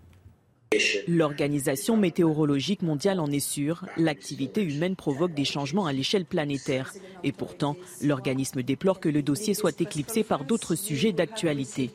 L'Organisation 1.07 1.95
météorologique 1.95 2.81
mondiale 2.81 3.19
en 3.21 3.31
est 3.31 3.39
sûre, 3.39 3.85
l'activité 3.97 4.63
humaine 4.63 4.95
provoque 4.95 5.33
des 5.33 5.45
changements 5.45 5.85
à 5.85 5.93
l'échelle 5.93 6.25
planétaire. 6.25 6.93
Et 7.23 7.31
pourtant, 7.31 7.75
l'organisme 8.01 8.63
déplore 8.63 8.99
que 8.99 9.09
le 9.09 9.21
dossier 9.21 9.53
soit 9.53 9.79
éclipsé 9.79 10.23
par 10.23 10.45
d'autres 10.45 10.75
sujets 10.75 11.11
d'actualité. 11.11 11.91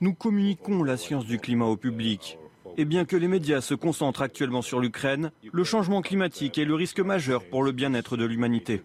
Nous 0.00 0.14
communiquons 0.14 0.82
la 0.82 0.96
science 0.96 1.26
du 1.26 1.38
climat 1.38 1.66
au 1.66 1.76
public. 1.76 2.38
Et 2.76 2.84
bien 2.84 3.04
que 3.04 3.16
les 3.16 3.28
médias 3.28 3.60
se 3.60 3.74
concentrent 3.74 4.22
actuellement 4.22 4.62
sur 4.62 4.80
l'Ukraine, 4.80 5.32
le 5.52 5.64
changement 5.64 6.02
climatique 6.02 6.56
est 6.58 6.64
le 6.64 6.74
risque 6.74 7.00
majeur 7.00 7.42
pour 7.44 7.62
le 7.62 7.72
bien-être 7.72 8.16
de 8.16 8.24
l'humanité. 8.24 8.82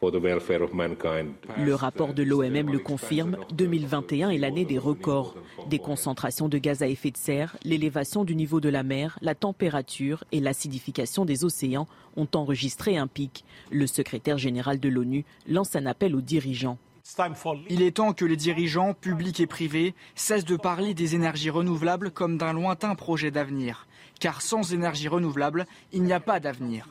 Le 0.00 1.74
rapport 1.74 2.14
de 2.14 2.22
l'OMM 2.22 2.70
le 2.70 2.78
confirme, 2.78 3.36
2021 3.52 4.30
est 4.30 4.38
l'année 4.38 4.64
des 4.64 4.78
records. 4.78 5.34
Des 5.68 5.80
concentrations 5.80 6.48
de 6.48 6.58
gaz 6.58 6.82
à 6.82 6.88
effet 6.88 7.10
de 7.10 7.16
serre, 7.16 7.56
l'élévation 7.64 8.24
du 8.24 8.36
niveau 8.36 8.60
de 8.60 8.68
la 8.68 8.84
mer, 8.84 9.18
la 9.22 9.34
température 9.34 10.22
et 10.30 10.40
l'acidification 10.40 11.24
des 11.24 11.44
océans 11.44 11.88
ont 12.16 12.28
enregistré 12.34 12.96
un 12.96 13.08
pic. 13.08 13.44
Le 13.72 13.86
secrétaire 13.88 14.38
général 14.38 14.78
de 14.78 14.88
l'ONU 14.88 15.24
lance 15.48 15.74
un 15.74 15.86
appel 15.86 16.14
aux 16.14 16.20
dirigeants. 16.20 16.78
Il 17.70 17.82
est 17.82 17.96
temps 17.96 18.12
que 18.12 18.24
les 18.24 18.36
dirigeants, 18.36 18.94
publics 18.94 19.40
et 19.40 19.46
privés, 19.46 19.94
cessent 20.14 20.44
de 20.44 20.56
parler 20.56 20.94
des 20.94 21.14
énergies 21.14 21.50
renouvelables 21.50 22.10
comme 22.10 22.36
d'un 22.36 22.52
lointain 22.52 22.94
projet 22.94 23.30
d'avenir. 23.30 23.86
Car 24.20 24.42
sans 24.42 24.74
énergie 24.74 25.08
renouvelable, 25.08 25.66
il 25.92 26.02
n'y 26.02 26.12
a 26.12 26.20
pas 26.20 26.38
d'avenir. 26.38 26.86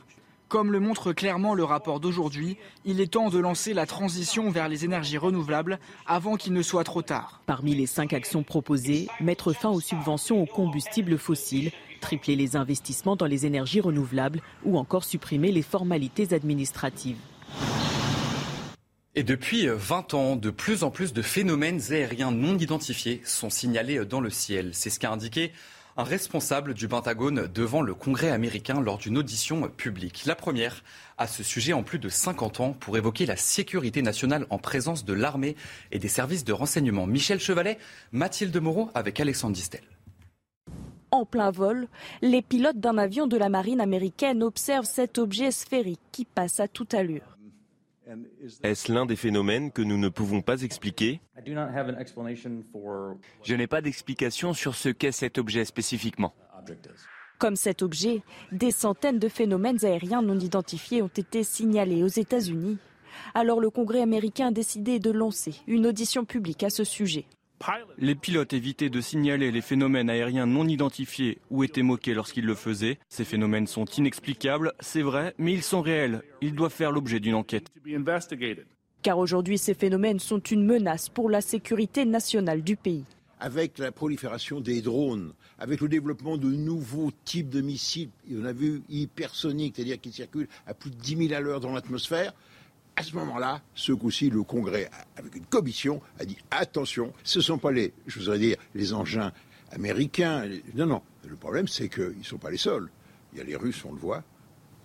Comme 0.48 0.72
le 0.72 0.80
montre 0.80 1.12
clairement 1.12 1.54
le 1.54 1.62
rapport 1.62 2.00
d'aujourd'hui, 2.00 2.56
il 2.86 3.02
est 3.02 3.12
temps 3.12 3.28
de 3.28 3.38
lancer 3.38 3.74
la 3.74 3.84
transition 3.84 4.50
vers 4.50 4.70
les 4.70 4.86
énergies 4.86 5.18
renouvelables 5.18 5.78
avant 6.06 6.36
qu'il 6.36 6.54
ne 6.54 6.62
soit 6.62 6.84
trop 6.84 7.02
tard. 7.02 7.42
Parmi 7.44 7.74
les 7.74 7.84
cinq 7.84 8.14
actions 8.14 8.42
proposées, 8.42 9.08
mettre 9.20 9.52
fin 9.52 9.68
aux 9.68 9.80
subventions 9.80 10.40
aux 10.40 10.46
combustibles 10.46 11.18
fossiles, 11.18 11.70
tripler 12.00 12.34
les 12.34 12.56
investissements 12.56 13.14
dans 13.14 13.26
les 13.26 13.44
énergies 13.44 13.82
renouvelables 13.82 14.40
ou 14.64 14.78
encore 14.78 15.04
supprimer 15.04 15.52
les 15.52 15.60
formalités 15.60 16.32
administratives. 16.32 17.18
Et 19.14 19.24
depuis 19.24 19.66
20 19.66 20.14
ans, 20.14 20.36
de 20.36 20.48
plus 20.48 20.82
en 20.82 20.90
plus 20.90 21.12
de 21.12 21.20
phénomènes 21.20 21.80
aériens 21.90 22.30
non 22.30 22.56
identifiés 22.56 23.20
sont 23.24 23.50
signalés 23.50 24.02
dans 24.06 24.20
le 24.20 24.30
ciel. 24.30 24.70
C'est 24.72 24.90
ce 24.90 24.98
qu'a 24.98 25.12
indiqué 25.12 25.52
un 25.98 26.04
responsable 26.04 26.74
du 26.74 26.86
Pentagone 26.86 27.48
devant 27.52 27.82
le 27.82 27.92
Congrès 27.92 28.30
américain 28.30 28.80
lors 28.80 28.98
d'une 28.98 29.18
audition 29.18 29.68
publique. 29.68 30.24
La 30.26 30.36
première 30.36 30.84
à 31.18 31.26
ce 31.26 31.42
sujet 31.42 31.72
en 31.72 31.82
plus 31.82 31.98
de 31.98 32.08
50 32.08 32.60
ans 32.60 32.72
pour 32.72 32.96
évoquer 32.96 33.26
la 33.26 33.36
sécurité 33.36 34.00
nationale 34.00 34.46
en 34.50 34.58
présence 34.58 35.04
de 35.04 35.12
l'armée 35.12 35.56
et 35.90 35.98
des 35.98 36.06
services 36.06 36.44
de 36.44 36.52
renseignement. 36.52 37.08
Michel 37.08 37.40
Chevalet, 37.40 37.78
Mathilde 38.12 38.56
Moreau 38.58 38.90
avec 38.94 39.18
Alexandre 39.18 39.54
Distel. 39.54 39.82
En 41.10 41.24
plein 41.24 41.50
vol, 41.50 41.88
les 42.22 42.42
pilotes 42.42 42.78
d'un 42.78 42.96
avion 42.96 43.26
de 43.26 43.36
la 43.36 43.48
marine 43.48 43.80
américaine 43.80 44.44
observent 44.44 44.86
cet 44.86 45.18
objet 45.18 45.50
sphérique 45.50 46.00
qui 46.12 46.24
passe 46.24 46.60
à 46.60 46.68
toute 46.68 46.94
allure. 46.94 47.37
Est-ce 48.62 48.92
l'un 48.92 49.06
des 49.06 49.16
phénomènes 49.16 49.70
que 49.70 49.82
nous 49.82 49.98
ne 49.98 50.08
pouvons 50.08 50.40
pas 50.40 50.62
expliquer? 50.62 51.20
Je 53.42 53.54
n'ai 53.54 53.66
pas 53.66 53.80
d'explication 53.80 54.54
sur 54.54 54.74
ce 54.74 54.88
qu'est 54.88 55.12
cet 55.12 55.38
objet 55.38 55.64
spécifiquement. 55.64 56.34
Comme 57.38 57.56
cet 57.56 57.82
objet, 57.82 58.22
des 58.50 58.70
centaines 58.70 59.18
de 59.18 59.28
phénomènes 59.28 59.84
aériens 59.84 60.22
non 60.22 60.38
identifiés 60.38 61.02
ont 61.02 61.06
été 61.08 61.44
signalés 61.44 62.02
aux 62.02 62.08
États-Unis. 62.08 62.78
Alors 63.34 63.60
le 63.60 63.70
Congrès 63.70 64.02
américain 64.02 64.48
a 64.48 64.52
décidé 64.52 64.98
de 64.98 65.10
lancer 65.10 65.54
une 65.66 65.86
audition 65.86 66.24
publique 66.24 66.62
à 66.62 66.70
ce 66.70 66.84
sujet. 66.84 67.26
Les 67.98 68.14
pilotes 68.14 68.52
évitaient 68.52 68.90
de 68.90 69.00
signaler 69.00 69.50
les 69.50 69.60
phénomènes 69.60 70.10
aériens 70.10 70.46
non 70.46 70.66
identifiés 70.66 71.38
ou 71.50 71.64
étaient 71.64 71.82
moqués 71.82 72.14
lorsqu'ils 72.14 72.44
le 72.44 72.54
faisaient. 72.54 72.98
Ces 73.08 73.24
phénomènes 73.24 73.66
sont 73.66 73.84
inexplicables, 73.84 74.72
c'est 74.80 75.02
vrai, 75.02 75.34
mais 75.38 75.52
ils 75.52 75.62
sont 75.62 75.80
réels. 75.80 76.22
Ils 76.40 76.54
doivent 76.54 76.72
faire 76.72 76.92
l'objet 76.92 77.20
d'une 77.20 77.34
enquête. 77.34 77.68
Car 79.02 79.18
aujourd'hui, 79.18 79.58
ces 79.58 79.74
phénomènes 79.74 80.18
sont 80.18 80.40
une 80.40 80.64
menace 80.64 81.08
pour 81.08 81.30
la 81.30 81.40
sécurité 81.40 82.04
nationale 82.04 82.62
du 82.62 82.76
pays. 82.76 83.04
Avec 83.40 83.78
la 83.78 83.92
prolifération 83.92 84.60
des 84.60 84.82
drones, 84.82 85.32
avec 85.60 85.80
le 85.80 85.88
développement 85.88 86.36
de 86.36 86.48
nouveaux 86.48 87.12
types 87.24 87.48
de 87.48 87.60
missiles, 87.60 88.10
on 88.32 88.44
a 88.44 88.52
vu 88.52 88.82
hypersoniques, 88.88 89.76
c'est-à-dire 89.76 90.00
qui 90.00 90.10
circulent 90.10 90.48
à 90.66 90.74
plus 90.74 90.90
de 90.90 90.96
10 90.96 91.28
000 91.28 91.34
à 91.34 91.40
l'heure 91.40 91.60
dans 91.60 91.72
l'atmosphère, 91.72 92.34
à 92.98 93.02
ce 93.02 93.14
moment-là, 93.14 93.60
ce 93.76 93.92
coup-ci, 93.92 94.28
le 94.28 94.42
Congrès, 94.42 94.90
avec 95.16 95.36
une 95.36 95.46
commission, 95.46 96.00
a 96.18 96.24
dit 96.24 96.36
attention, 96.50 97.12
ce 97.22 97.38
ne 97.38 97.44
sont 97.44 97.58
pas 97.58 97.70
les, 97.70 97.92
je 98.08 98.18
voudrais 98.18 98.40
dire, 98.40 98.56
les 98.74 98.92
engins 98.92 99.30
américains. 99.70 100.44
Non, 100.74 100.86
non. 100.86 101.02
Le 101.24 101.36
problème, 101.36 101.68
c'est 101.68 101.88
qu'ils 101.88 102.18
ne 102.18 102.24
sont 102.24 102.38
pas 102.38 102.50
les 102.50 102.56
seuls. 102.56 102.88
Il 103.32 103.38
y 103.38 103.40
a 103.40 103.44
les 103.44 103.54
Russes, 103.54 103.84
on 103.84 103.92
le 103.92 103.98
voit, 103.98 104.24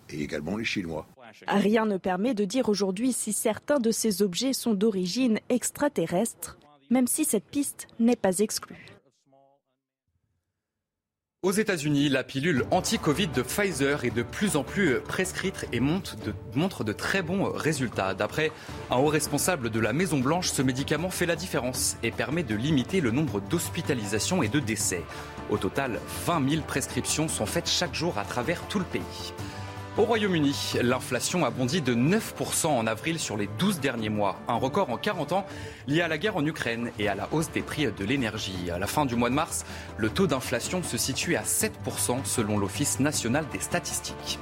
et 0.09 0.21
également 0.21 0.57
les 0.57 0.65
Chinois. 0.65 1.07
Rien 1.47 1.87
ne 1.87 1.97
permet 1.97 2.35
de 2.35 2.45
dire 2.45 2.69
aujourd'hui 2.69 3.13
si 3.13 3.33
certains 3.33 3.79
de 3.79 3.89
ces 3.89 4.21
objets 4.21 4.53
sont 4.53 4.75
d'origine 4.75 5.39
extraterrestre, 5.49 6.59
même 6.91 7.07
si 7.07 7.25
cette 7.25 7.45
piste 7.45 7.87
n'est 7.99 8.15
pas 8.15 8.37
exclue. 8.37 8.92
Aux 11.43 11.51
États-Unis, 11.51 12.07
la 12.07 12.23
pilule 12.23 12.63
anti-Covid 12.71 13.27
de 13.27 13.41
Pfizer 13.41 14.05
est 14.05 14.15
de 14.15 14.23
plus 14.23 14.55
en 14.55 14.63
plus 14.63 15.01
prescrite 15.01 15.67
et 15.73 15.81
montre 15.81 16.15
de, 16.85 16.93
très 16.93 17.21
bons 17.21 17.51
résultats. 17.51 18.13
D'après 18.13 18.53
un 18.89 18.95
haut 18.95 19.07
responsable 19.07 19.69
de 19.69 19.81
la 19.81 19.91
Maison-Blanche, 19.91 20.47
ce 20.47 20.61
médicament 20.61 21.09
fait 21.09 21.25
la 21.25 21.35
différence 21.35 21.97
et 22.01 22.11
permet 22.11 22.43
de 22.43 22.55
limiter 22.55 23.01
le 23.01 23.11
nombre 23.11 23.41
d'hospitalisations 23.41 24.41
et 24.41 24.47
de 24.47 24.61
décès. 24.61 25.03
Au 25.49 25.57
total, 25.57 25.99
20 26.25 26.49
000 26.49 26.61
prescriptions 26.65 27.27
sont 27.27 27.45
faites 27.45 27.67
chaque 27.67 27.93
jour 27.93 28.17
à 28.17 28.23
travers 28.23 28.61
tout 28.69 28.79
le 28.79 28.85
pays. 28.85 29.33
Au 29.95 30.05
Royaume-Uni, 30.05 30.55
l'inflation 30.81 31.45
a 31.45 31.51
bondi 31.51 31.79
de 31.79 31.93
9% 31.93 32.65
en 32.65 32.87
avril 32.87 33.19
sur 33.19 33.37
les 33.37 33.47
12 33.59 33.79
derniers 33.79 34.09
mois, 34.09 34.39
un 34.47 34.55
record 34.55 34.89
en 34.89 34.97
40 34.97 35.33
ans 35.33 35.45
lié 35.87 36.01
à 36.01 36.07
la 36.07 36.17
guerre 36.17 36.35
en 36.35 36.43
Ukraine 36.43 36.89
et 36.97 37.07
à 37.07 37.13
la 37.13 37.29
hausse 37.31 37.51
des 37.51 37.61
prix 37.61 37.85
de 37.85 38.03
l'énergie. 38.03 38.71
À 38.73 38.79
la 38.79 38.87
fin 38.87 39.05
du 39.05 39.15
mois 39.15 39.29
de 39.29 39.35
mars, 39.35 39.65
le 39.97 40.09
taux 40.09 40.25
d'inflation 40.25 40.81
se 40.81 40.97
situe 40.97 41.35
à 41.35 41.43
7% 41.43 42.25
selon 42.25 42.57
l'Office 42.57 42.99
national 42.99 43.45
des 43.53 43.59
statistiques. 43.59 44.39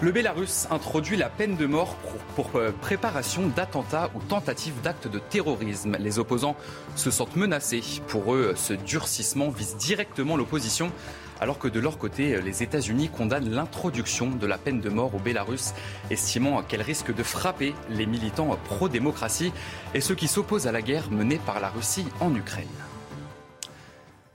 Le 0.00 0.10
Bélarus 0.10 0.66
introduit 0.70 1.18
la 1.18 1.28
peine 1.28 1.56
de 1.56 1.66
mort 1.66 1.96
pour, 2.34 2.46
pour 2.46 2.62
préparation 2.80 3.48
d'attentats 3.48 4.10
ou 4.14 4.20
tentative 4.20 4.80
d'actes 4.80 5.08
de 5.08 5.18
terrorisme. 5.18 5.96
Les 5.98 6.18
opposants 6.18 6.56
se 6.94 7.10
sentent 7.10 7.36
menacés. 7.36 7.82
Pour 8.06 8.32
eux, 8.32 8.54
ce 8.56 8.72
durcissement 8.72 9.50
vise 9.50 9.76
directement 9.76 10.36
l'opposition 10.36 10.92
alors 11.40 11.58
que 11.58 11.68
de 11.68 11.80
leur 11.80 11.98
côté, 11.98 12.40
les 12.40 12.62
États-Unis 12.62 13.08
condamnent 13.08 13.50
l'introduction 13.50 14.30
de 14.30 14.46
la 14.46 14.58
peine 14.58 14.80
de 14.80 14.88
mort 14.88 15.14
au 15.14 15.18
Bélarus, 15.18 15.72
estimant 16.10 16.62
qu'elle 16.62 16.82
risque 16.82 17.14
de 17.14 17.22
frapper 17.22 17.74
les 17.90 18.06
militants 18.06 18.56
pro-démocratie 18.64 19.52
et 19.94 20.00
ceux 20.00 20.14
qui 20.14 20.28
s'opposent 20.28 20.66
à 20.66 20.72
la 20.72 20.82
guerre 20.82 21.10
menée 21.10 21.40
par 21.44 21.60
la 21.60 21.68
Russie 21.68 22.06
en 22.20 22.34
Ukraine. 22.34 22.66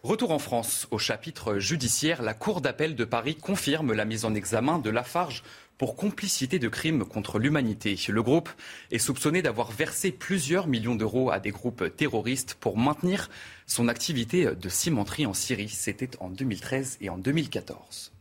Retour 0.04 0.32
en 0.32 0.40
France, 0.40 0.86
au 0.92 0.98
chapitre 0.98 1.60
judiciaire, 1.60 2.22
la 2.22 2.34
Cour 2.34 2.60
d'appel 2.60 2.94
de 2.94 3.06
Paris 3.06 3.38
confirme 3.38 3.94
la 3.94 4.04
mise 4.04 4.26
en 4.26 4.36
examen 4.36 4.78
de 4.78 4.90
Lafarge 4.90 5.44
pour 5.84 5.98
complicité 5.98 6.60
de 6.60 6.70
crimes 6.70 7.04
contre 7.04 7.40
l'humanité. 7.40 8.00
Le 8.08 8.24
groupe 8.24 8.48
est 8.90 9.00
soupçonné 9.00 9.42
d'avoir 9.42 9.70
versé 9.70 10.14
plusieurs 10.14 10.66
millions 10.66 10.96
d'euros 10.96 11.30
à 11.30 11.42
des 11.42 11.52
groupes 11.52 11.94
terroristes 11.98 12.54
pour 12.58 12.78
maintenir 12.78 13.30
son 13.68 13.90
activité 13.90 14.46
de 14.46 14.70
cimenterie 14.70 15.26
en 15.26 15.34
Syrie. 15.34 15.68
C'était 15.68 16.12
en 16.22 16.30
2013 16.30 17.00
et 17.02 17.10
en 17.10 17.18
2014. 17.18 18.13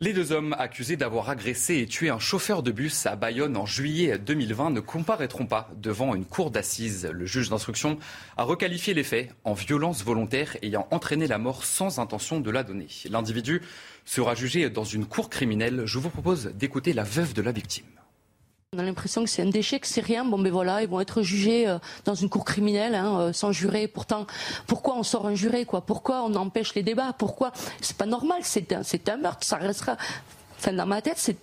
Les 0.00 0.12
deux 0.12 0.32
hommes 0.32 0.56
accusés 0.58 0.96
d'avoir 0.96 1.30
agressé 1.30 1.76
et 1.76 1.86
tué 1.86 2.10
un 2.10 2.18
chauffeur 2.18 2.64
de 2.64 2.72
bus 2.72 3.06
à 3.06 3.14
Bayonne 3.14 3.56
en 3.56 3.64
juillet 3.64 4.18
2020 4.18 4.70
ne 4.70 4.80
comparaîtront 4.80 5.46
pas 5.46 5.70
devant 5.76 6.16
une 6.16 6.24
cour 6.24 6.50
d'assises. 6.50 7.08
Le 7.12 7.26
juge 7.26 7.48
d'instruction 7.48 8.00
a 8.36 8.42
requalifié 8.42 8.92
les 8.92 9.04
faits 9.04 9.30
en 9.44 9.52
violence 9.52 10.02
volontaire 10.02 10.56
ayant 10.62 10.88
entraîné 10.90 11.28
la 11.28 11.38
mort 11.38 11.64
sans 11.64 12.00
intention 12.00 12.40
de 12.40 12.50
la 12.50 12.64
donner. 12.64 12.88
L'individu 13.08 13.62
sera 14.04 14.34
jugé 14.34 14.68
dans 14.68 14.82
une 14.82 15.06
cour 15.06 15.30
criminelle. 15.30 15.82
Je 15.86 16.00
vous 16.00 16.10
propose 16.10 16.46
d'écouter 16.46 16.92
la 16.92 17.04
veuve 17.04 17.32
de 17.32 17.42
la 17.42 17.52
victime. 17.52 17.86
On 18.74 18.78
a 18.78 18.82
l'impression 18.82 19.22
que 19.22 19.30
c'est 19.30 19.42
un 19.42 19.50
déchet, 19.50 19.78
que 19.78 19.86
c'est 19.86 20.00
rien. 20.00 20.24
Bon, 20.24 20.38
ben 20.38 20.50
voilà, 20.50 20.82
ils 20.82 20.88
vont 20.88 21.00
être 21.00 21.22
jugés 21.22 21.68
euh, 21.68 21.78
dans 22.04 22.14
une 22.14 22.28
cour 22.28 22.44
criminelle, 22.44 22.94
hein, 22.94 23.20
euh, 23.20 23.32
sans 23.32 23.52
juré. 23.52 23.86
Pourtant, 23.86 24.26
pourquoi 24.66 24.96
on 24.96 25.04
sort 25.04 25.26
un 25.26 25.34
juré, 25.34 25.64
quoi? 25.64 25.80
Pourquoi 25.82 26.22
on 26.24 26.34
empêche 26.34 26.74
les 26.74 26.82
débats? 26.82 27.14
Pourquoi? 27.16 27.52
C'est 27.80 27.96
pas 27.96 28.06
normal. 28.06 28.40
C'est 28.42 28.72
un, 28.72 28.82
c'est 28.82 29.08
un 29.08 29.16
meurtre. 29.16 29.46
Ça 29.46 29.56
restera 29.56 29.96
Enfin, 30.64 30.74
dans 30.74 30.86
ma 30.86 31.02
tête, 31.02 31.18
c'est 31.18 31.36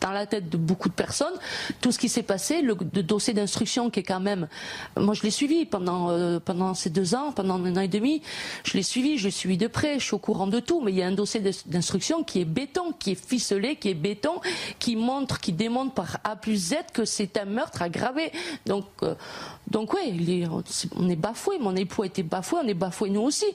dans 0.00 0.12
la 0.12 0.24
tête 0.24 0.48
de 0.48 0.56
beaucoup 0.56 0.88
de 0.88 0.94
personnes. 0.94 1.34
Tout 1.82 1.92
ce 1.92 1.98
qui 1.98 2.08
s'est 2.08 2.22
passé, 2.22 2.62
le, 2.62 2.74
dossier 2.74 3.34
d'instruction 3.34 3.90
qui 3.90 4.00
est 4.00 4.02
quand 4.02 4.18
même, 4.18 4.48
moi 4.96 5.12
je 5.12 5.22
l'ai 5.22 5.30
suivi 5.30 5.66
pendant 5.66 6.08
euh, 6.08 6.40
pendant 6.40 6.72
ces 6.72 6.88
deux 6.88 7.14
ans, 7.14 7.32
pendant 7.32 7.62
un 7.62 7.76
an 7.76 7.80
et 7.80 7.88
demi, 7.88 8.22
je 8.64 8.78
l'ai 8.78 8.82
suivi, 8.82 9.18
je 9.18 9.24
l'ai 9.24 9.30
suivi 9.30 9.58
de 9.58 9.66
près, 9.66 9.98
je 9.98 10.06
suis 10.06 10.14
au 10.14 10.18
courant 10.18 10.46
de 10.46 10.58
tout. 10.58 10.80
Mais 10.80 10.90
il 10.90 10.96
y 10.96 11.02
a 11.02 11.06
un 11.06 11.12
dossier 11.12 11.40
d'instruction 11.66 12.24
qui 12.24 12.40
est 12.40 12.46
béton, 12.46 12.92
qui 12.98 13.10
est 13.10 13.26
ficelé, 13.28 13.76
qui 13.76 13.90
est 13.90 13.94
béton, 13.94 14.40
qui 14.78 14.96
montre, 14.96 15.38
qui 15.38 15.52
démontre 15.52 15.92
par 15.92 16.18
A 16.24 16.34
plus 16.34 16.70
Z 16.70 16.76
que 16.94 17.04
c'est 17.04 17.36
un 17.36 17.44
meurtre 17.44 17.82
aggravé. 17.82 18.32
Donc 18.64 18.86
euh, 19.02 19.14
donc 19.70 19.92
ouais, 19.92 20.14
on 20.96 21.08
est 21.10 21.16
bafoué, 21.16 21.58
mon 21.58 21.76
époux 21.76 22.04
a 22.04 22.06
été 22.06 22.22
bafoué, 22.22 22.60
on 22.64 22.68
est 22.68 22.74
bafoué 22.74 23.10
nous 23.10 23.20
aussi. 23.20 23.46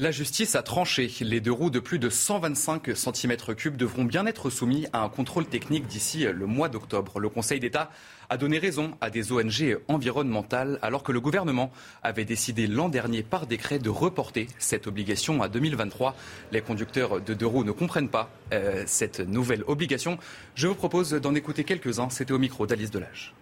La 0.00 0.12
justice 0.12 0.54
a 0.54 0.62
tranché. 0.62 1.10
Les 1.22 1.40
deux 1.40 1.50
roues 1.50 1.70
de 1.70 1.80
plus 1.80 1.98
de 1.98 2.08
125 2.08 2.90
cm3 2.90 3.74
devront 3.74 4.04
bien 4.04 4.26
être 4.26 4.48
soumis 4.48 4.86
à 4.92 5.02
un 5.02 5.08
contrôle 5.08 5.44
technique 5.44 5.88
d'ici 5.88 6.22
le 6.22 6.46
mois 6.46 6.68
d'octobre. 6.68 7.18
Le 7.18 7.28
Conseil 7.28 7.58
d'État 7.58 7.90
a 8.30 8.36
donné 8.36 8.58
raison 8.58 8.96
à 9.00 9.10
des 9.10 9.32
ONG 9.32 9.76
environnementales 9.88 10.78
alors 10.82 11.02
que 11.02 11.10
le 11.10 11.20
gouvernement 11.20 11.72
avait 12.04 12.24
décidé 12.24 12.68
l'an 12.68 12.88
dernier 12.88 13.24
par 13.24 13.48
décret 13.48 13.80
de 13.80 13.90
reporter 13.90 14.46
cette 14.60 14.86
obligation 14.86 15.42
à 15.42 15.48
2023. 15.48 16.14
Les 16.52 16.60
conducteurs 16.60 17.20
de 17.20 17.34
deux 17.34 17.46
roues 17.46 17.64
ne 17.64 17.72
comprennent 17.72 18.08
pas 18.08 18.30
euh, 18.52 18.84
cette 18.86 19.18
nouvelle 19.18 19.64
obligation. 19.66 20.16
Je 20.54 20.68
vous 20.68 20.76
propose 20.76 21.10
d'en 21.10 21.34
écouter 21.34 21.64
quelques-uns. 21.64 22.08
C'était 22.10 22.30
au 22.30 22.38
micro 22.38 22.68
d'Alice 22.68 22.92
Delage. 22.92 23.34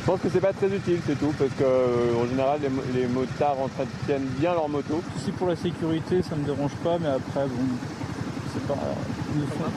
Je 0.00 0.06
pense 0.06 0.20
que 0.20 0.28
c'est 0.30 0.40
pas 0.40 0.52
très 0.52 0.68
utile, 0.68 1.00
c'est 1.06 1.18
tout, 1.18 1.34
parce 1.38 1.50
qu'en 1.50 1.64
euh, 1.64 2.28
général, 2.28 2.60
les, 2.94 3.06
motards 3.06 3.60
entretiennent 3.60 4.26
bien 4.38 4.52
leur 4.52 4.68
moto. 4.68 5.02
Si 5.24 5.32
pour 5.32 5.48
la 5.48 5.56
sécurité, 5.56 6.22
ça 6.22 6.34
me 6.34 6.44
dérange 6.44 6.74
pas, 6.82 6.98
mais 6.98 7.08
après, 7.08 7.46
bon, 7.46 7.64
c'est 8.54 8.66
pas. 8.66 8.78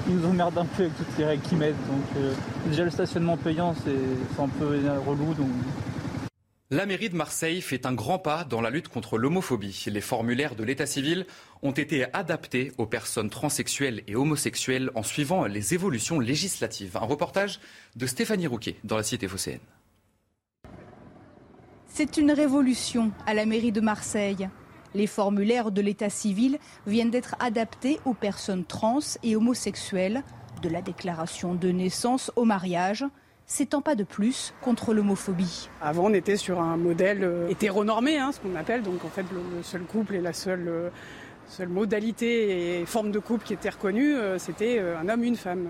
Ils 0.08 0.16
nous, 0.16 0.26
emmerdent 0.26 0.60
un 0.60 0.66
peu 0.66 0.84
avec 0.84 0.98
toutes 0.98 1.18
les 1.18 1.26
règles 1.26 1.44
qu'ils 1.44 1.58
mettent. 1.58 1.88
Donc, 1.88 2.06
euh, 2.18 2.34
déjà, 2.68 2.86
le 2.86 2.92
stationnement 2.92 3.36
payant, 3.36 3.76
c'est 3.84 4.42
un 4.42 4.48
peu 4.48 4.80
relou. 5.06 5.34
Donc... 5.34 5.50
La 6.74 6.86
mairie 6.86 7.10
de 7.10 7.18
Marseille 7.18 7.60
fait 7.60 7.86
un 7.86 7.92
grand 7.92 8.18
pas 8.18 8.46
dans 8.46 8.62
la 8.62 8.70
lutte 8.70 8.88
contre 8.88 9.18
l'homophobie. 9.18 9.84
Les 9.88 10.00
formulaires 10.00 10.56
de 10.56 10.64
l'état 10.64 10.86
civil 10.86 11.26
ont 11.64 11.72
été 11.72 12.06
adaptés 12.14 12.72
aux 12.78 12.86
personnes 12.86 13.30
transsexuelles 13.30 14.04
et 14.08 14.16
homosexuelles 14.16 14.90
en 14.96 15.04
suivant 15.04 15.44
les 15.44 15.74
évolutions 15.74 16.22
législatives. 16.22 16.96
Un 16.96 17.06
reportage 17.06 17.60
de 17.98 18.08
Stéphanie 18.08 18.48
Rouquet 18.48 18.78
dans 18.86 18.96
la 18.96 19.04
cité 19.04 19.28
phocéenne. 19.28 19.60
C'est 21.94 22.16
une 22.16 22.32
révolution 22.32 23.12
à 23.28 23.34
la 23.34 23.46
mairie 23.46 23.74
de 23.74 23.82
Marseille. 23.82 24.48
Les 24.96 25.08
formulaires 25.08 25.72
de 25.72 25.82
l'état 25.82 26.10
civil 26.10 26.58
viennent 26.88 27.12
d'être 27.12 27.36
adaptés 27.42 28.00
aux 28.06 28.14
personnes 28.14 28.64
trans 28.64 29.00
et 29.24 29.36
homosexuelles, 29.36 30.24
de 30.62 30.70
la 30.70 30.82
déclaration 30.82 31.54
de 31.54 31.68
naissance 31.68 32.32
au 32.38 32.46
mariage. 32.46 33.04
C'est 33.46 33.74
un 33.74 33.82
pas 33.82 33.96
de 33.96 34.06
plus 34.06 34.54
contre 34.62 34.94
l'homophobie. 34.94 35.70
Avant, 35.82 36.06
on 36.06 36.14
était 36.14 36.38
sur 36.38 36.62
un 36.62 36.78
modèle 36.78 37.26
euh, 37.26 37.50
hétéronormé, 37.50 38.18
hein, 38.18 38.32
ce 38.32 38.40
qu'on 38.40 38.56
appelle. 38.56 38.84
Donc, 38.84 39.04
en 39.04 39.10
fait, 39.10 39.26
le 39.34 39.62
seul 39.62 39.82
couple 39.82 40.16
et 40.16 40.22
la 40.22 40.32
seule, 40.32 40.70
euh, 40.70 40.90
seule 41.50 41.68
modalité 41.68 42.80
et 42.80 42.86
forme 42.86 43.12
de 43.12 43.20
couple 43.20 43.46
qui 43.46 43.54
était 43.54 43.70
reconnue, 43.70 44.16
euh, 44.16 44.40
c'était 44.40 44.80
un 44.80 45.10
homme, 45.10 45.26
une 45.26 45.36
femme. 45.36 45.68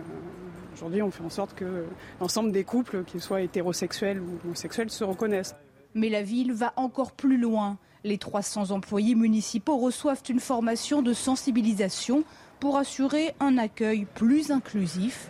Aujourd'hui, 0.76 1.02
on 1.02 1.10
fait 1.10 1.24
en 1.24 1.30
sorte 1.32 1.56
que 1.56 1.86
l'ensemble 2.20 2.52
des 2.52 2.64
couples, 2.64 3.04
qu'ils 3.06 3.22
soient 3.22 3.42
hétérosexuels 3.42 4.20
ou 4.20 4.38
homosexuels, 4.46 4.92
se 4.92 5.04
reconnaissent. 5.04 5.56
Mais 5.94 6.10
la 6.10 6.22
ville 6.22 6.54
va 6.54 6.74
encore 6.76 7.12
plus 7.12 7.38
loin. 7.38 7.78
Les 8.04 8.18
300 8.18 8.72
employés 8.72 9.16
municipaux 9.16 9.78
reçoivent 9.78 10.24
une 10.30 10.40
formation 10.40 11.02
de 11.02 11.14
sensibilisation 11.14 12.24
pour 12.60 12.78
assurer 12.78 13.36
un 13.40 13.58
accueil 13.58 14.06
plus 14.16 14.52
inclusif. 14.52 15.30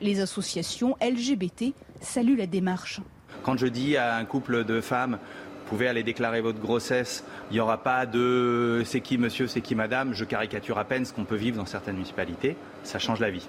Les 0.00 0.20
associations 0.20 0.96
LGBT 1.00 1.74
saluent 2.00 2.36
la 2.36 2.46
démarche. 2.46 3.00
Quand 3.42 3.56
je 3.56 3.66
dis 3.66 3.96
à 3.96 4.16
un 4.16 4.24
couple 4.24 4.64
de 4.64 4.80
femmes, 4.80 5.18
vous 5.62 5.68
pouvez 5.68 5.88
aller 5.88 6.02
déclarer 6.02 6.40
votre 6.40 6.60
grossesse, 6.60 7.24
il 7.50 7.54
n'y 7.54 7.60
aura 7.60 7.82
pas 7.82 8.04
de 8.04 8.82
c'est 8.84 9.00
qui 9.00 9.16
monsieur, 9.16 9.46
c'est 9.46 9.60
qui 9.60 9.74
madame, 9.74 10.12
je 10.12 10.24
caricature 10.24 10.78
à 10.78 10.84
peine 10.84 11.04
ce 11.04 11.12
qu'on 11.12 11.24
peut 11.24 11.36
vivre 11.36 11.56
dans 11.56 11.66
certaines 11.66 11.94
municipalités, 11.94 12.56
ça 12.82 12.98
change 12.98 13.20
la 13.20 13.30
vie. 13.30 13.48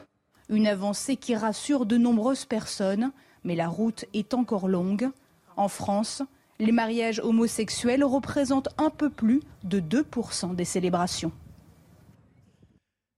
Une 0.49 0.67
avancée 0.67 1.17
qui 1.17 1.35
rassure 1.35 1.85
de 1.85 1.97
nombreuses 1.97 2.45
personnes, 2.45 3.11
mais 3.43 3.55
la 3.55 3.67
route 3.67 4.05
est 4.13 4.33
encore 4.33 4.67
longue. 4.67 5.09
En 5.57 5.67
France, 5.67 6.23
les 6.59 6.71
mariages 6.71 7.19
homosexuels 7.19 8.03
représentent 8.03 8.69
un 8.77 8.89
peu 8.89 9.09
plus 9.09 9.41
de 9.63 9.79
2% 9.79 10.55
des 10.55 10.65
célébrations. 10.65 11.31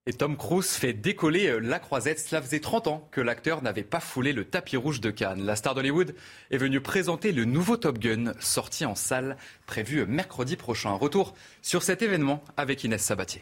Et 0.08 0.13
Tom 0.13 0.38
Cruise 0.38 0.70
fait 0.70 0.94
décoller 0.94 1.48
euh, 1.48 1.58
la 1.58 1.80
croisette. 1.80 2.20
Cela 2.20 2.39
faisait 2.39 2.60
30 2.60 2.86
ans 2.88 3.08
que 3.10 3.22
l'acteur 3.22 3.63
n'avait 3.63 3.84
pas 3.84 4.00
foulé 4.00 4.34
le 4.34 4.46
tapis 4.46 4.77
rouge 4.77 5.01
de 5.01 5.10
Cannes. 5.10 5.43
La 5.43 5.56
star 5.56 5.74
d'Hollywood 5.74 6.13
est 6.52 6.58
venue 6.58 6.80
présenter 6.80 7.32
le 7.32 7.43
nouveau 7.45 7.76
Top 7.76 7.98
Gun, 7.98 8.34
sorti 8.39 8.86
en 8.86 8.93
salle, 8.93 9.36
prévu 9.65 10.06
mercredi 10.06 10.58
prochain. 10.58 10.91
Retour 10.91 11.34
sur 11.63 11.82
cet 11.82 12.04
événement 12.04 12.43
avec 12.56 12.84
Inès 12.84 13.02
Sabatier. 13.02 13.41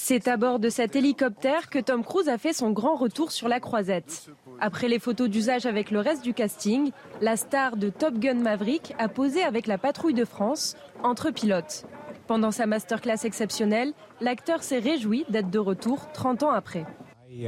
C'est 0.00 0.28
à 0.28 0.36
bord 0.36 0.60
de 0.60 0.70
cet 0.70 0.94
hélicoptère 0.94 1.68
que 1.68 1.78
Tom 1.80 2.04
Cruise 2.04 2.28
a 2.28 2.38
fait 2.38 2.52
son 2.52 2.70
grand 2.70 2.94
retour 2.94 3.32
sur 3.32 3.48
la 3.48 3.58
croisette. 3.58 4.30
Après 4.60 4.86
les 4.86 5.00
photos 5.00 5.28
d'usage 5.28 5.66
avec 5.66 5.90
le 5.90 5.98
reste 5.98 6.22
du 6.22 6.32
casting, 6.32 6.92
la 7.20 7.36
star 7.36 7.76
de 7.76 7.90
Top 7.90 8.14
Gun 8.14 8.36
Maverick 8.36 8.94
a 8.98 9.08
posé 9.08 9.42
avec 9.42 9.66
la 9.66 9.76
patrouille 9.76 10.14
de 10.14 10.24
France 10.24 10.76
entre 11.02 11.30
pilotes. 11.32 11.84
Pendant 12.28 12.52
sa 12.52 12.66
masterclass 12.66 13.24
exceptionnelle, 13.24 13.92
l'acteur 14.20 14.62
s'est 14.62 14.78
réjoui 14.78 15.26
d'être 15.30 15.50
de 15.50 15.58
retour 15.58 16.10
30 16.12 16.44
ans 16.44 16.52
après. 16.52 16.86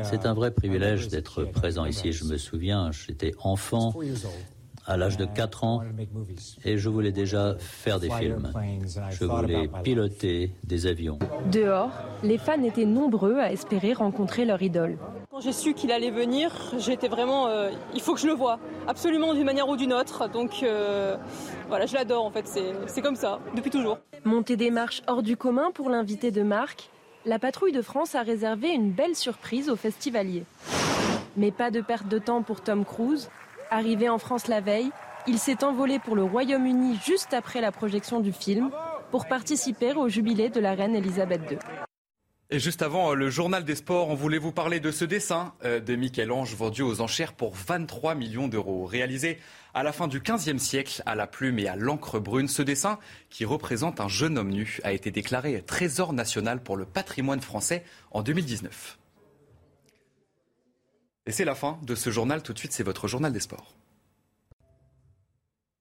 C'est 0.03 0.27
un 0.27 0.35
vrai 0.35 0.51
privilège 0.51 1.07
d'être 1.07 1.45
présent 1.45 1.87
ici. 1.87 2.13
Je 2.13 2.25
me 2.25 2.37
souviens, 2.37 2.91
j'étais 2.91 3.33
enfant 3.39 3.95
à 4.91 4.97
l'âge 4.97 5.17
de 5.17 5.25
4 5.25 5.65
ans 5.65 5.83
et 6.65 6.77
je 6.77 6.89
voulais 6.89 7.13
déjà 7.13 7.55
faire 7.59 8.01
des 8.01 8.11
films. 8.11 8.53
Je 9.11 9.25
voulais 9.25 9.71
piloter 9.85 10.53
des 10.65 10.87
avions. 10.87 11.19
Dehors, 11.53 11.93
les 12.25 12.39
fans 12.39 12.63
étaient 12.65 12.85
nombreux 12.85 13.39
à 13.39 13.53
espérer 13.53 13.93
rencontrer 13.93 14.45
leur 14.45 14.61
idole. 14.63 14.99
Quand 15.31 15.41
j'ai 15.41 15.53
su 15.53 15.75
qu'il 15.75 15.93
allait 15.93 16.11
venir, 16.11 16.53
j'étais 16.79 17.07
vraiment, 17.07 17.47
euh, 17.47 17.71
il 17.95 18.01
faut 18.01 18.15
que 18.15 18.21
je 18.21 18.27
le 18.27 18.33
voie, 18.33 18.59
absolument 18.89 19.33
d'une 19.33 19.45
manière 19.45 19.69
ou 19.69 19.77
d'une 19.77 19.93
autre. 19.93 20.29
Donc 20.29 20.65
euh, 20.65 21.17
voilà, 21.69 21.87
je 21.87 21.95
l'adore 21.95 22.25
en 22.25 22.33
fait, 22.33 22.49
c'est 22.87 23.03
comme 23.03 23.17
ça, 23.17 23.39
depuis 23.55 23.71
toujours. 23.71 23.99
Monter 24.25 24.57
des 24.57 24.73
marches 24.73 25.03
hors 25.07 25.23
du 25.23 25.37
commun 25.37 25.71
pour 25.73 25.89
l'invité 25.89 26.33
de 26.33 26.43
marque, 26.43 26.91
la 27.25 27.39
patrouille 27.39 27.73
de 27.73 27.83
France 27.83 28.17
a 28.17 28.23
réservé 28.23 28.71
une 28.71 28.91
belle 28.91 29.15
surprise 29.15 29.71
aux 29.71 29.77
festivaliers. 29.77 30.45
Mais 31.37 31.53
pas 31.53 31.71
de 31.71 31.81
perte 31.81 32.09
de 32.09 32.19
temps 32.19 32.43
pour 32.43 32.61
Tom 32.61 32.85
Cruise. 32.85 33.31
Arrivé 33.73 34.09
en 34.09 34.19
France 34.19 34.49
la 34.49 34.61
veille, 34.61 34.91
il 35.29 35.39
s'est 35.39 35.63
envolé 35.63 36.01
pour 36.01 36.17
le 36.17 36.25
Royaume-Uni 36.25 36.99
juste 37.07 37.33
après 37.33 37.61
la 37.61 37.71
projection 37.71 38.19
du 38.19 38.33
film 38.33 38.71
pour 39.13 39.27
participer 39.27 39.93
au 39.93 40.09
jubilé 40.09 40.49
de 40.49 40.59
la 40.59 40.75
reine 40.75 40.97
Elisabeth 40.97 41.43
II. 41.49 41.59
Et 42.53 42.59
juste 42.59 42.83
avant 42.83 43.13
euh, 43.13 43.15
le 43.15 43.31
journal 43.31 43.65
des 43.65 43.77
sports, 43.77 44.09
on 44.09 44.17
voulait 44.17 44.39
vous 44.39 44.51
parler 44.51 44.81
de 44.81 44.91
ce 44.91 45.05
dessin 45.05 45.55
euh, 45.65 45.79
de 45.79 45.95
Michel-Ange 45.95 46.53
vendu 46.57 46.83
aux 46.83 47.01
enchères 47.01 47.33
pour 47.33 47.55
23 47.55 48.17
millions 48.17 48.49
d'euros. 48.49 48.87
Réalisé 48.87 49.39
à 49.73 49.85
la 49.85 49.93
fin 49.93 50.09
du 50.09 50.19
XVe 50.19 50.59
siècle 50.59 51.01
à 51.07 51.15
la 51.15 51.29
plume 51.29 51.61
et 51.61 51.69
à 51.69 51.77
l'encre 51.77 52.19
brune, 52.19 52.49
ce 52.49 52.63
dessin, 52.63 52.99
qui 53.29 53.45
représente 53.45 54.01
un 54.01 54.09
jeune 54.09 54.37
homme 54.37 54.51
nu, 54.51 54.81
a 54.83 54.93
été 54.93 55.13
déclaré 55.13 55.63
trésor 55.63 56.13
national 56.13 56.61
pour 56.61 56.77
le 56.77 56.87
patrimoine 56.87 57.41
français 57.41 57.85
en 58.11 58.23
2019. 58.23 59.00
Et 61.31 61.33
c'est 61.33 61.45
la 61.45 61.55
fin 61.55 61.79
de 61.83 61.95
ce 61.95 62.11
journal. 62.11 62.43
Tout 62.43 62.53
de 62.53 62.59
suite, 62.59 62.73
c'est 62.73 62.83
votre 62.83 63.07
journal 63.07 63.33
des 63.33 63.39
sports. 63.39 63.77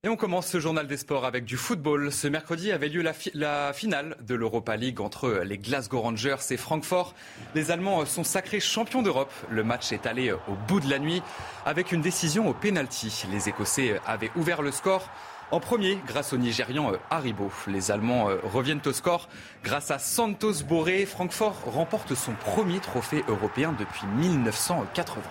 Et 0.05 0.07
on 0.07 0.15
commence 0.15 0.47
ce 0.47 0.62
journal 0.62 0.88
des 0.88 0.95
sports 0.95 1.25
avec 1.25 1.43
du 1.43 1.57
football. 1.57 2.13
Ce 2.13 2.29
mercredi 2.29 2.71
avait 2.71 2.88
lieu 2.88 3.03
la, 3.33 3.73
finale 3.73 4.15
de 4.25 4.33
l'Europa 4.33 4.77
League 4.77 5.01
entre 5.01 5.41
les 5.43 5.57
Glasgow 5.57 5.99
Rangers 5.99 6.38
et 6.51 6.55
Francfort. 6.55 7.13
Les 7.53 7.69
Allemands 7.69 8.05
sont 8.05 8.23
sacrés 8.23 8.62
champions 8.62 9.01
d'Europe. 9.01 9.33
Le 9.49 9.62
match 9.65 9.91
est 9.91 10.07
allé 10.07 10.31
au 10.31 10.55
bout 10.69 10.79
de 10.79 10.89
la 10.89 10.99
nuit 10.99 11.21
avec 11.65 11.91
une 11.91 11.99
décision 11.99 12.47
au 12.47 12.53
pénalty. 12.53 13.25
Les 13.29 13.49
Écossais 13.49 13.99
avaient 14.05 14.31
ouvert 14.38 14.62
le 14.62 14.71
score 14.71 15.09
en 15.51 15.59
premier, 15.59 15.97
grâce 16.07 16.31
au 16.31 16.38
Nigérian 16.38 16.93
Haribo, 17.09 17.51
les 17.67 17.91
Allemands 17.91 18.29
euh, 18.29 18.38
reviennent 18.43 18.81
au 18.85 18.93
score. 18.93 19.27
Grâce 19.63 19.89
à 19.89 19.97
Santos 19.97 20.63
Boré, 20.63 21.07
Francfort 21.07 21.59
remporte 21.65 22.13
son 22.13 22.33
premier 22.33 22.79
trophée 22.79 23.25
européen 23.27 23.75
depuis 23.77 24.05
1980. 24.15 25.23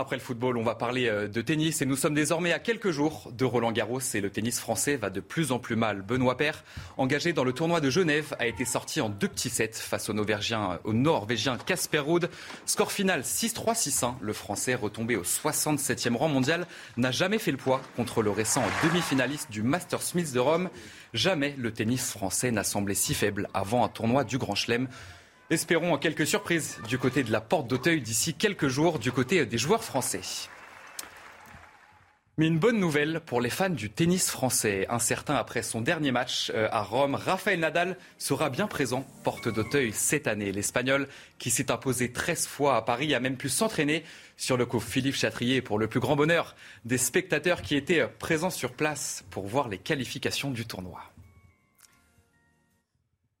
Après 0.00 0.14
le 0.14 0.22
football, 0.22 0.56
on 0.56 0.62
va 0.62 0.76
parler 0.76 1.08
euh, 1.08 1.26
de 1.26 1.42
tennis 1.42 1.82
et 1.82 1.84
nous 1.84 1.96
sommes 1.96 2.14
désormais 2.14 2.52
à 2.52 2.60
quelques 2.60 2.92
jours 2.92 3.32
de 3.36 3.44
Roland 3.44 3.72
Garros 3.72 3.98
et 4.14 4.20
le 4.20 4.30
tennis 4.30 4.60
français 4.60 4.94
va 4.94 5.10
de 5.10 5.18
plus 5.18 5.50
en 5.50 5.58
plus 5.58 5.74
mal. 5.74 6.02
Benoît 6.02 6.36
Paire, 6.36 6.62
engagé 6.98 7.32
dans 7.32 7.42
le 7.42 7.52
tournoi 7.52 7.80
de 7.80 7.90
Genève, 7.90 8.36
a 8.38 8.46
été 8.46 8.64
sorti 8.64 9.00
en 9.00 9.08
deux 9.08 9.26
petits 9.26 9.50
sets 9.50 9.72
face 9.72 10.08
au 10.08 10.12
Norvégien, 10.12 11.58
Casper 11.66 11.98
Ruud. 11.98 12.30
Score 12.64 12.92
final 12.92 13.22
6-3, 13.22 13.74
6-1. 13.74 14.14
Le 14.20 14.32
français, 14.32 14.76
retombé 14.76 15.16
au 15.16 15.24
67e 15.24 16.14
rang 16.14 16.28
mondial, 16.28 16.68
n'a 16.96 17.10
jamais 17.10 17.40
fait 17.40 17.50
le 17.50 17.56
poids 17.56 17.82
contre 17.96 18.22
le 18.22 18.30
récent 18.30 18.62
demi-finaliste 18.84 19.50
du 19.50 19.64
Masters 19.64 20.02
Smith 20.02 20.32
de 20.32 20.38
Rome. 20.38 20.70
Jamais 21.12 21.56
le 21.58 21.72
tennis 21.72 22.12
français 22.12 22.52
n'a 22.52 22.62
semblé 22.62 22.94
si 22.94 23.14
faible 23.14 23.48
avant 23.52 23.84
un 23.84 23.88
tournoi 23.88 24.22
du 24.22 24.38
Grand 24.38 24.54
Chelem. 24.54 24.86
Espérons 25.50 25.96
quelques 25.96 26.26
surprises 26.26 26.76
du 26.86 26.98
côté 26.98 27.22
de 27.22 27.32
la 27.32 27.40
porte 27.40 27.68
d'Auteuil 27.68 28.02
d'ici 28.02 28.34
quelques 28.34 28.68
jours 28.68 28.98
du 28.98 29.12
côté 29.12 29.46
des 29.46 29.56
joueurs 29.56 29.82
français. 29.82 30.20
Mais 32.36 32.46
une 32.46 32.58
bonne 32.58 32.78
nouvelle 32.78 33.20
pour 33.24 33.40
les 33.40 33.48
fans 33.48 33.70
du 33.70 33.88
tennis 33.88 34.30
français. 34.30 34.84
Un 34.90 34.98
certain 34.98 35.36
après 35.36 35.62
son 35.62 35.80
dernier 35.80 36.12
match 36.12 36.52
euh, 36.54 36.68
à 36.70 36.82
Rome, 36.82 37.14
Rafael 37.14 37.58
Nadal 37.58 37.96
sera 38.18 38.50
bien 38.50 38.66
présent 38.66 39.06
porte 39.24 39.48
d'Auteuil 39.48 39.92
cette 39.94 40.26
année. 40.26 40.52
L'Espagnol, 40.52 41.08
qui 41.38 41.50
s'est 41.50 41.70
imposé 41.70 42.12
13 42.12 42.46
fois 42.46 42.76
à 42.76 42.82
Paris, 42.82 43.14
a 43.14 43.18
même 43.18 43.38
pu 43.38 43.48
s'entraîner 43.48 44.04
sur 44.36 44.58
le 44.58 44.66
coup 44.66 44.80
Philippe 44.80 45.16
Chatrier 45.16 45.62
pour 45.62 45.78
le 45.78 45.88
plus 45.88 45.98
grand 45.98 46.14
bonheur 46.14 46.56
des 46.84 46.98
spectateurs 46.98 47.62
qui 47.62 47.74
étaient 47.74 48.06
présents 48.06 48.50
sur 48.50 48.74
place 48.74 49.24
pour 49.30 49.46
voir 49.46 49.68
les 49.68 49.78
qualifications 49.78 50.50
du 50.50 50.66
tournoi. 50.66 51.00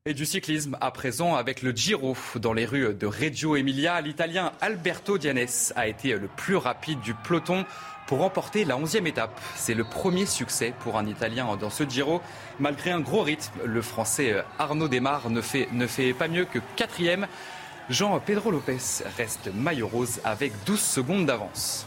Et 0.08 0.14
du 0.14 0.24
cyclisme 0.24 0.74
à 0.80 0.90
présent 0.90 1.34
avec 1.34 1.60
le 1.60 1.72
Giro 1.72 2.16
dans 2.36 2.54
les 2.54 2.64
rues 2.64 2.94
de 2.94 3.06
Reggio 3.06 3.56
Emilia. 3.56 4.00
L'Italien 4.00 4.52
Alberto 4.62 5.18
Dianes 5.18 5.72
a 5.76 5.86
été 5.86 6.14
le 6.14 6.28
plus 6.28 6.56
rapide 6.56 6.98
du 7.00 7.12
peloton 7.12 7.66
pour 8.06 8.20
remporter 8.20 8.64
la 8.64 8.78
11e 8.78 9.04
étape. 9.04 9.38
C'est 9.54 9.74
le 9.74 9.84
premier 9.84 10.24
succès 10.24 10.72
pour 10.80 10.96
un 10.96 11.04
Italien 11.04 11.54
dans 11.58 11.68
ce 11.68 11.84
Giro. 11.84 12.22
Malgré 12.58 12.90
un 12.90 13.00
gros 13.00 13.20
rythme, 13.20 13.52
le 13.66 13.82
Français 13.82 14.42
Arnaud 14.58 14.88
Desmar 14.88 15.28
ne 15.28 15.42
fait, 15.42 15.68
ne 15.72 15.86
fait 15.86 16.14
pas 16.14 16.28
mieux 16.28 16.46
que 16.46 16.58
quatrième. 16.74 17.26
Jean 17.90 18.18
Pedro 18.18 18.50
Lopez 18.50 19.04
reste 19.18 19.50
maillot 19.54 19.88
rose 19.88 20.22
avec 20.24 20.54
12 20.64 20.80
secondes 20.80 21.26
d'avance. 21.26 21.86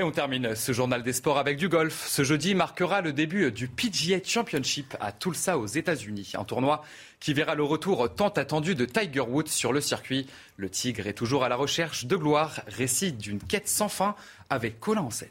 Et 0.00 0.02
on 0.02 0.10
termine 0.10 0.54
ce 0.54 0.72
journal 0.72 1.02
des 1.02 1.12
sports 1.12 1.36
avec 1.36 1.58
du 1.58 1.68
golf. 1.68 2.06
Ce 2.08 2.24
jeudi 2.24 2.54
marquera 2.54 3.02
le 3.02 3.12
début 3.12 3.52
du 3.52 3.68
PGA 3.68 4.16
Championship 4.24 4.96
à 4.98 5.12
Tulsa 5.12 5.58
aux 5.58 5.66
États-Unis. 5.66 6.32
Un 6.38 6.44
tournoi 6.44 6.82
qui 7.18 7.34
verra 7.34 7.54
le 7.54 7.64
retour 7.64 8.08
tant 8.14 8.30
attendu 8.30 8.74
de 8.74 8.86
Tiger 8.86 9.20
Woods 9.20 9.48
sur 9.48 9.74
le 9.74 9.82
circuit. 9.82 10.26
Le 10.56 10.70
Tigre 10.70 11.06
est 11.06 11.12
toujours 11.12 11.44
à 11.44 11.50
la 11.50 11.56
recherche 11.56 12.06
de 12.06 12.16
gloire. 12.16 12.62
Récit 12.66 13.12
d'une 13.12 13.40
quête 13.40 13.68
sans 13.68 13.90
fin 13.90 14.14
avec 14.48 14.80
Colin 14.80 15.02
Ancel. 15.02 15.28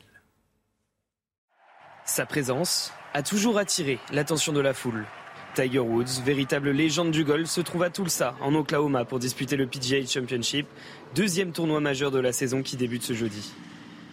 Sa 2.06 2.28
présence 2.28 2.94
a 3.16 3.24
toujours 3.24 3.58
attiré 3.58 3.98
l'attention 4.12 4.54
de 4.54 4.60
la 4.60 4.76
foule. 4.76 5.08
Tiger 5.56 5.80
Woods, 5.80 6.22
véritable 6.24 6.70
légende 6.70 7.10
du 7.10 7.24
golf, 7.24 7.50
se 7.50 7.62
trouve 7.62 7.82
à 7.82 7.90
Tulsa, 7.90 8.36
en 8.40 8.54
Oklahoma, 8.54 9.04
pour 9.04 9.18
disputer 9.18 9.56
le 9.56 9.66
PGA 9.66 10.06
Championship, 10.06 10.68
deuxième 11.16 11.54
tournoi 11.54 11.80
majeur 11.80 12.12
de 12.12 12.20
la 12.20 12.34
saison 12.34 12.62
qui 12.62 12.78
débute 12.78 13.02
ce 13.02 13.14
jeudi. 13.14 13.52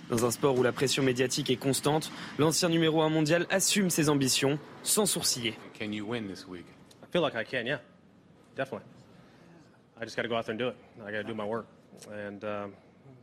Dans 0.09 0.25
un 0.25 0.31
sport 0.31 0.57
où 0.57 0.63
la 0.63 0.73
pression 0.73 1.03
médiatique 1.03 1.51
est 1.51 1.57
constante, 1.57 2.13
l'ancien 2.39 2.69
numéro 2.69 3.03
1 3.03 3.09
mondial 3.09 3.47
assume 3.51 3.91
ses 3.91 4.09
ambitions 4.09 4.59
sans 4.83 5.05
sourciller. 5.05 5.55
Can 5.79 5.91
you 5.91 6.07
win 6.07 6.29
this 6.29 6.47
week? 6.47 6.67
I 7.03 7.07
feel 7.11 7.23
like 7.23 7.35
I 7.35 7.45
can, 7.45 7.67
yeah. 7.67 7.81
Definitely. 8.57 8.87
I 10.01 10.05
just 10.05 10.17
got 10.17 10.23
to 10.23 10.29
go 10.29 10.37
out 10.37 10.45
there 10.45 10.53
and 10.53 10.59
do 10.59 10.69
it. 10.69 10.77
I 11.05 11.11
got 11.11 11.23
to 11.23 11.25
do 11.25 11.35
my 11.35 11.45
work. 11.45 11.67
And 12.13 12.45
um, 12.45 12.73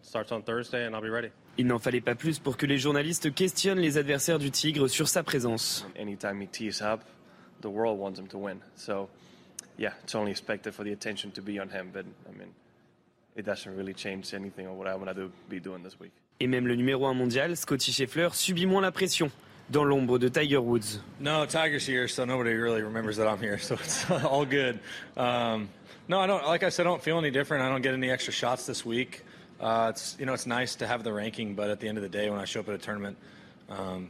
starts 0.01 0.31
on 0.31 0.41
Thursday 0.41 0.85
and 0.85 0.95
I'll 0.95 1.01
be 1.01 1.09
ready. 1.09 1.31
Il 1.57 1.67
n'en 1.67 1.79
fallait 1.79 2.01
pas 2.01 2.15
plus 2.15 2.39
pour 2.39 2.57
que 2.57 2.65
les 2.65 2.79
journalistes 2.79 3.33
questionnent 3.33 3.79
les 3.79 3.97
adversaires 3.97 4.39
du 4.39 4.51
Tigre 4.51 4.87
sur 4.87 5.07
sa 5.07 5.23
présence. 5.23 5.85
Anytime 5.97 6.41
he 6.41 6.47
tees 6.47 6.81
up, 6.81 7.01
the 7.61 7.67
world 7.67 7.99
wants 7.99 8.19
him 8.19 8.27
to 8.27 8.37
win. 8.37 8.57
So, 8.75 9.07
yeah, 9.77 9.93
it's 10.03 10.15
only 10.15 10.31
expected 10.31 10.73
for 10.73 10.83
the 10.83 10.91
attention 10.91 11.31
to 11.31 11.41
be 11.41 11.59
on 11.59 11.69
him. 11.69 11.91
But, 11.93 12.05
I 12.27 12.37
mean, 12.37 12.49
it 13.35 13.45
doesn't 13.45 13.75
really 13.75 13.93
change 13.93 14.33
anything 14.33 14.65
of 14.65 14.73
what 14.73 14.87
I'm 14.87 14.99
going 14.99 15.15
to 15.15 15.31
be 15.47 15.59
doing 15.59 15.83
this 15.83 15.99
week. 15.99 16.11
Et 16.39 16.47
même 16.47 16.67
le 16.67 16.75
numéro 16.75 17.05
1 17.05 17.13
mondial, 17.13 17.55
Scotty 17.55 17.91
Scheffler, 17.91 18.29
subit 18.33 18.65
moins 18.65 18.81
la 18.81 18.91
pression 18.91 19.31
dans 19.69 19.83
l'ombre 19.83 20.19
de 20.19 20.27
Tiger 20.27 20.57
Woods. 20.57 20.99
No, 21.19 21.45
Tiger's 21.45 21.87
here, 21.87 22.07
so 22.07 22.25
nobody 22.25 22.53
really 22.53 22.81
remembers 22.81 23.17
that 23.17 23.27
I'm 23.27 23.39
here, 23.39 23.57
so 23.61 23.75
it's 23.75 24.09
all 24.09 24.45
good. 24.45 24.79
Um, 25.15 25.69
no, 26.07 26.19
I 26.19 26.27
don't. 26.27 26.45
Like 26.45 26.63
I 26.63 26.69
said, 26.69 26.85
I 26.85 26.89
don't 26.89 27.01
feel 27.01 27.17
any 27.17 27.31
different. 27.31 27.63
I 27.63 27.69
don't 27.69 27.81
get 27.81 27.93
any 27.93 28.09
extra 28.09 28.33
shots 28.33 28.65
this 28.65 28.85
week. 28.85 29.23
Uh, 29.59 29.91
it's 29.91 30.17
you 30.19 30.25
know 30.25 30.33
it's 30.33 30.45
nice 30.45 30.75
to 30.75 30.87
have 30.87 31.03
the 31.03 31.13
ranking, 31.13 31.55
but 31.55 31.69
at 31.69 31.79
the 31.79 31.87
end 31.87 31.97
of 31.97 32.03
the 32.03 32.09
day, 32.09 32.29
when 32.29 32.39
I 32.39 32.45
show 32.45 32.59
up 32.59 32.67
at 32.67 32.75
a 32.75 32.77
tournament, 32.77 33.17
um, 33.69 34.09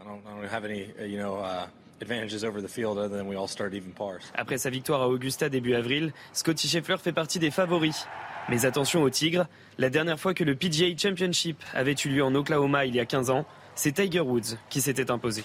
I 0.00 0.04
don't 0.04 0.22
I 0.26 0.34
don't 0.34 0.48
have 0.48 0.64
any 0.64 0.90
uh, 1.00 1.04
you 1.04 1.18
know. 1.18 1.36
Uh, 1.36 1.66
advantages 2.02 2.44
over 2.44 2.62
the 2.62 2.68
field 2.68 2.96
other 2.96 3.14
than 3.14 3.28
we 3.28 3.36
all 3.36 3.46
start 3.46 3.74
even 3.74 3.92
pars. 3.92 4.22
Après 4.34 4.56
sa 4.56 4.70
victoire 4.70 5.02
à 5.02 5.08
Augusta 5.10 5.50
début 5.50 5.74
avril, 5.74 6.14
Scotty 6.32 6.66
Scheffler 6.66 6.96
fait 6.96 7.12
partie 7.12 7.38
des 7.38 7.50
favoris. 7.50 8.06
Mais 8.48 8.64
attention 8.64 9.02
aux 9.02 9.10
Tigres, 9.10 9.46
la 9.78 9.90
dernière 9.90 10.18
fois 10.18 10.34
que 10.34 10.44
le 10.44 10.54
PGA 10.54 10.96
Championship 10.96 11.62
avait 11.74 11.94
eu 12.04 12.08
lieu 12.08 12.24
en 12.24 12.34
Oklahoma 12.34 12.86
il 12.86 12.94
y 12.94 13.00
a 13.00 13.06
15 13.06 13.30
ans, 13.30 13.44
c'est 13.74 13.92
Tiger 13.92 14.20
Woods 14.20 14.56
qui 14.68 14.80
s'était 14.80 15.10
imposé. 15.10 15.44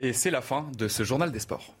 Et 0.00 0.12
c'est 0.12 0.30
la 0.30 0.40
fin 0.40 0.66
de 0.76 0.88
ce 0.88 1.04
journal 1.04 1.30
des 1.30 1.40
sports. 1.40 1.74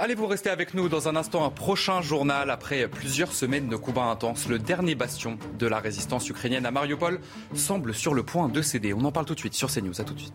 Allez 0.00 0.14
vous 0.14 0.28
rester 0.28 0.48
avec 0.48 0.74
nous 0.74 0.88
dans 0.88 1.08
un 1.08 1.16
instant, 1.16 1.44
un 1.44 1.50
prochain 1.50 2.02
journal 2.02 2.50
après 2.50 2.86
plusieurs 2.86 3.32
semaines 3.32 3.68
de 3.68 3.74
combats 3.74 4.04
intenses. 4.04 4.48
Le 4.48 4.60
dernier 4.60 4.94
bastion 4.94 5.38
de 5.58 5.66
la 5.66 5.80
résistance 5.80 6.28
ukrainienne 6.28 6.66
à 6.66 6.70
Mariupol 6.70 7.20
semble 7.54 7.92
sur 7.94 8.14
le 8.14 8.22
point 8.22 8.48
de 8.48 8.62
céder. 8.62 8.94
On 8.94 9.04
en 9.04 9.10
parle 9.10 9.26
tout 9.26 9.34
de 9.34 9.40
suite 9.40 9.54
sur 9.54 9.72
CNews. 9.72 10.00
À 10.00 10.04
tout 10.04 10.14
de 10.14 10.20
suite. 10.20 10.34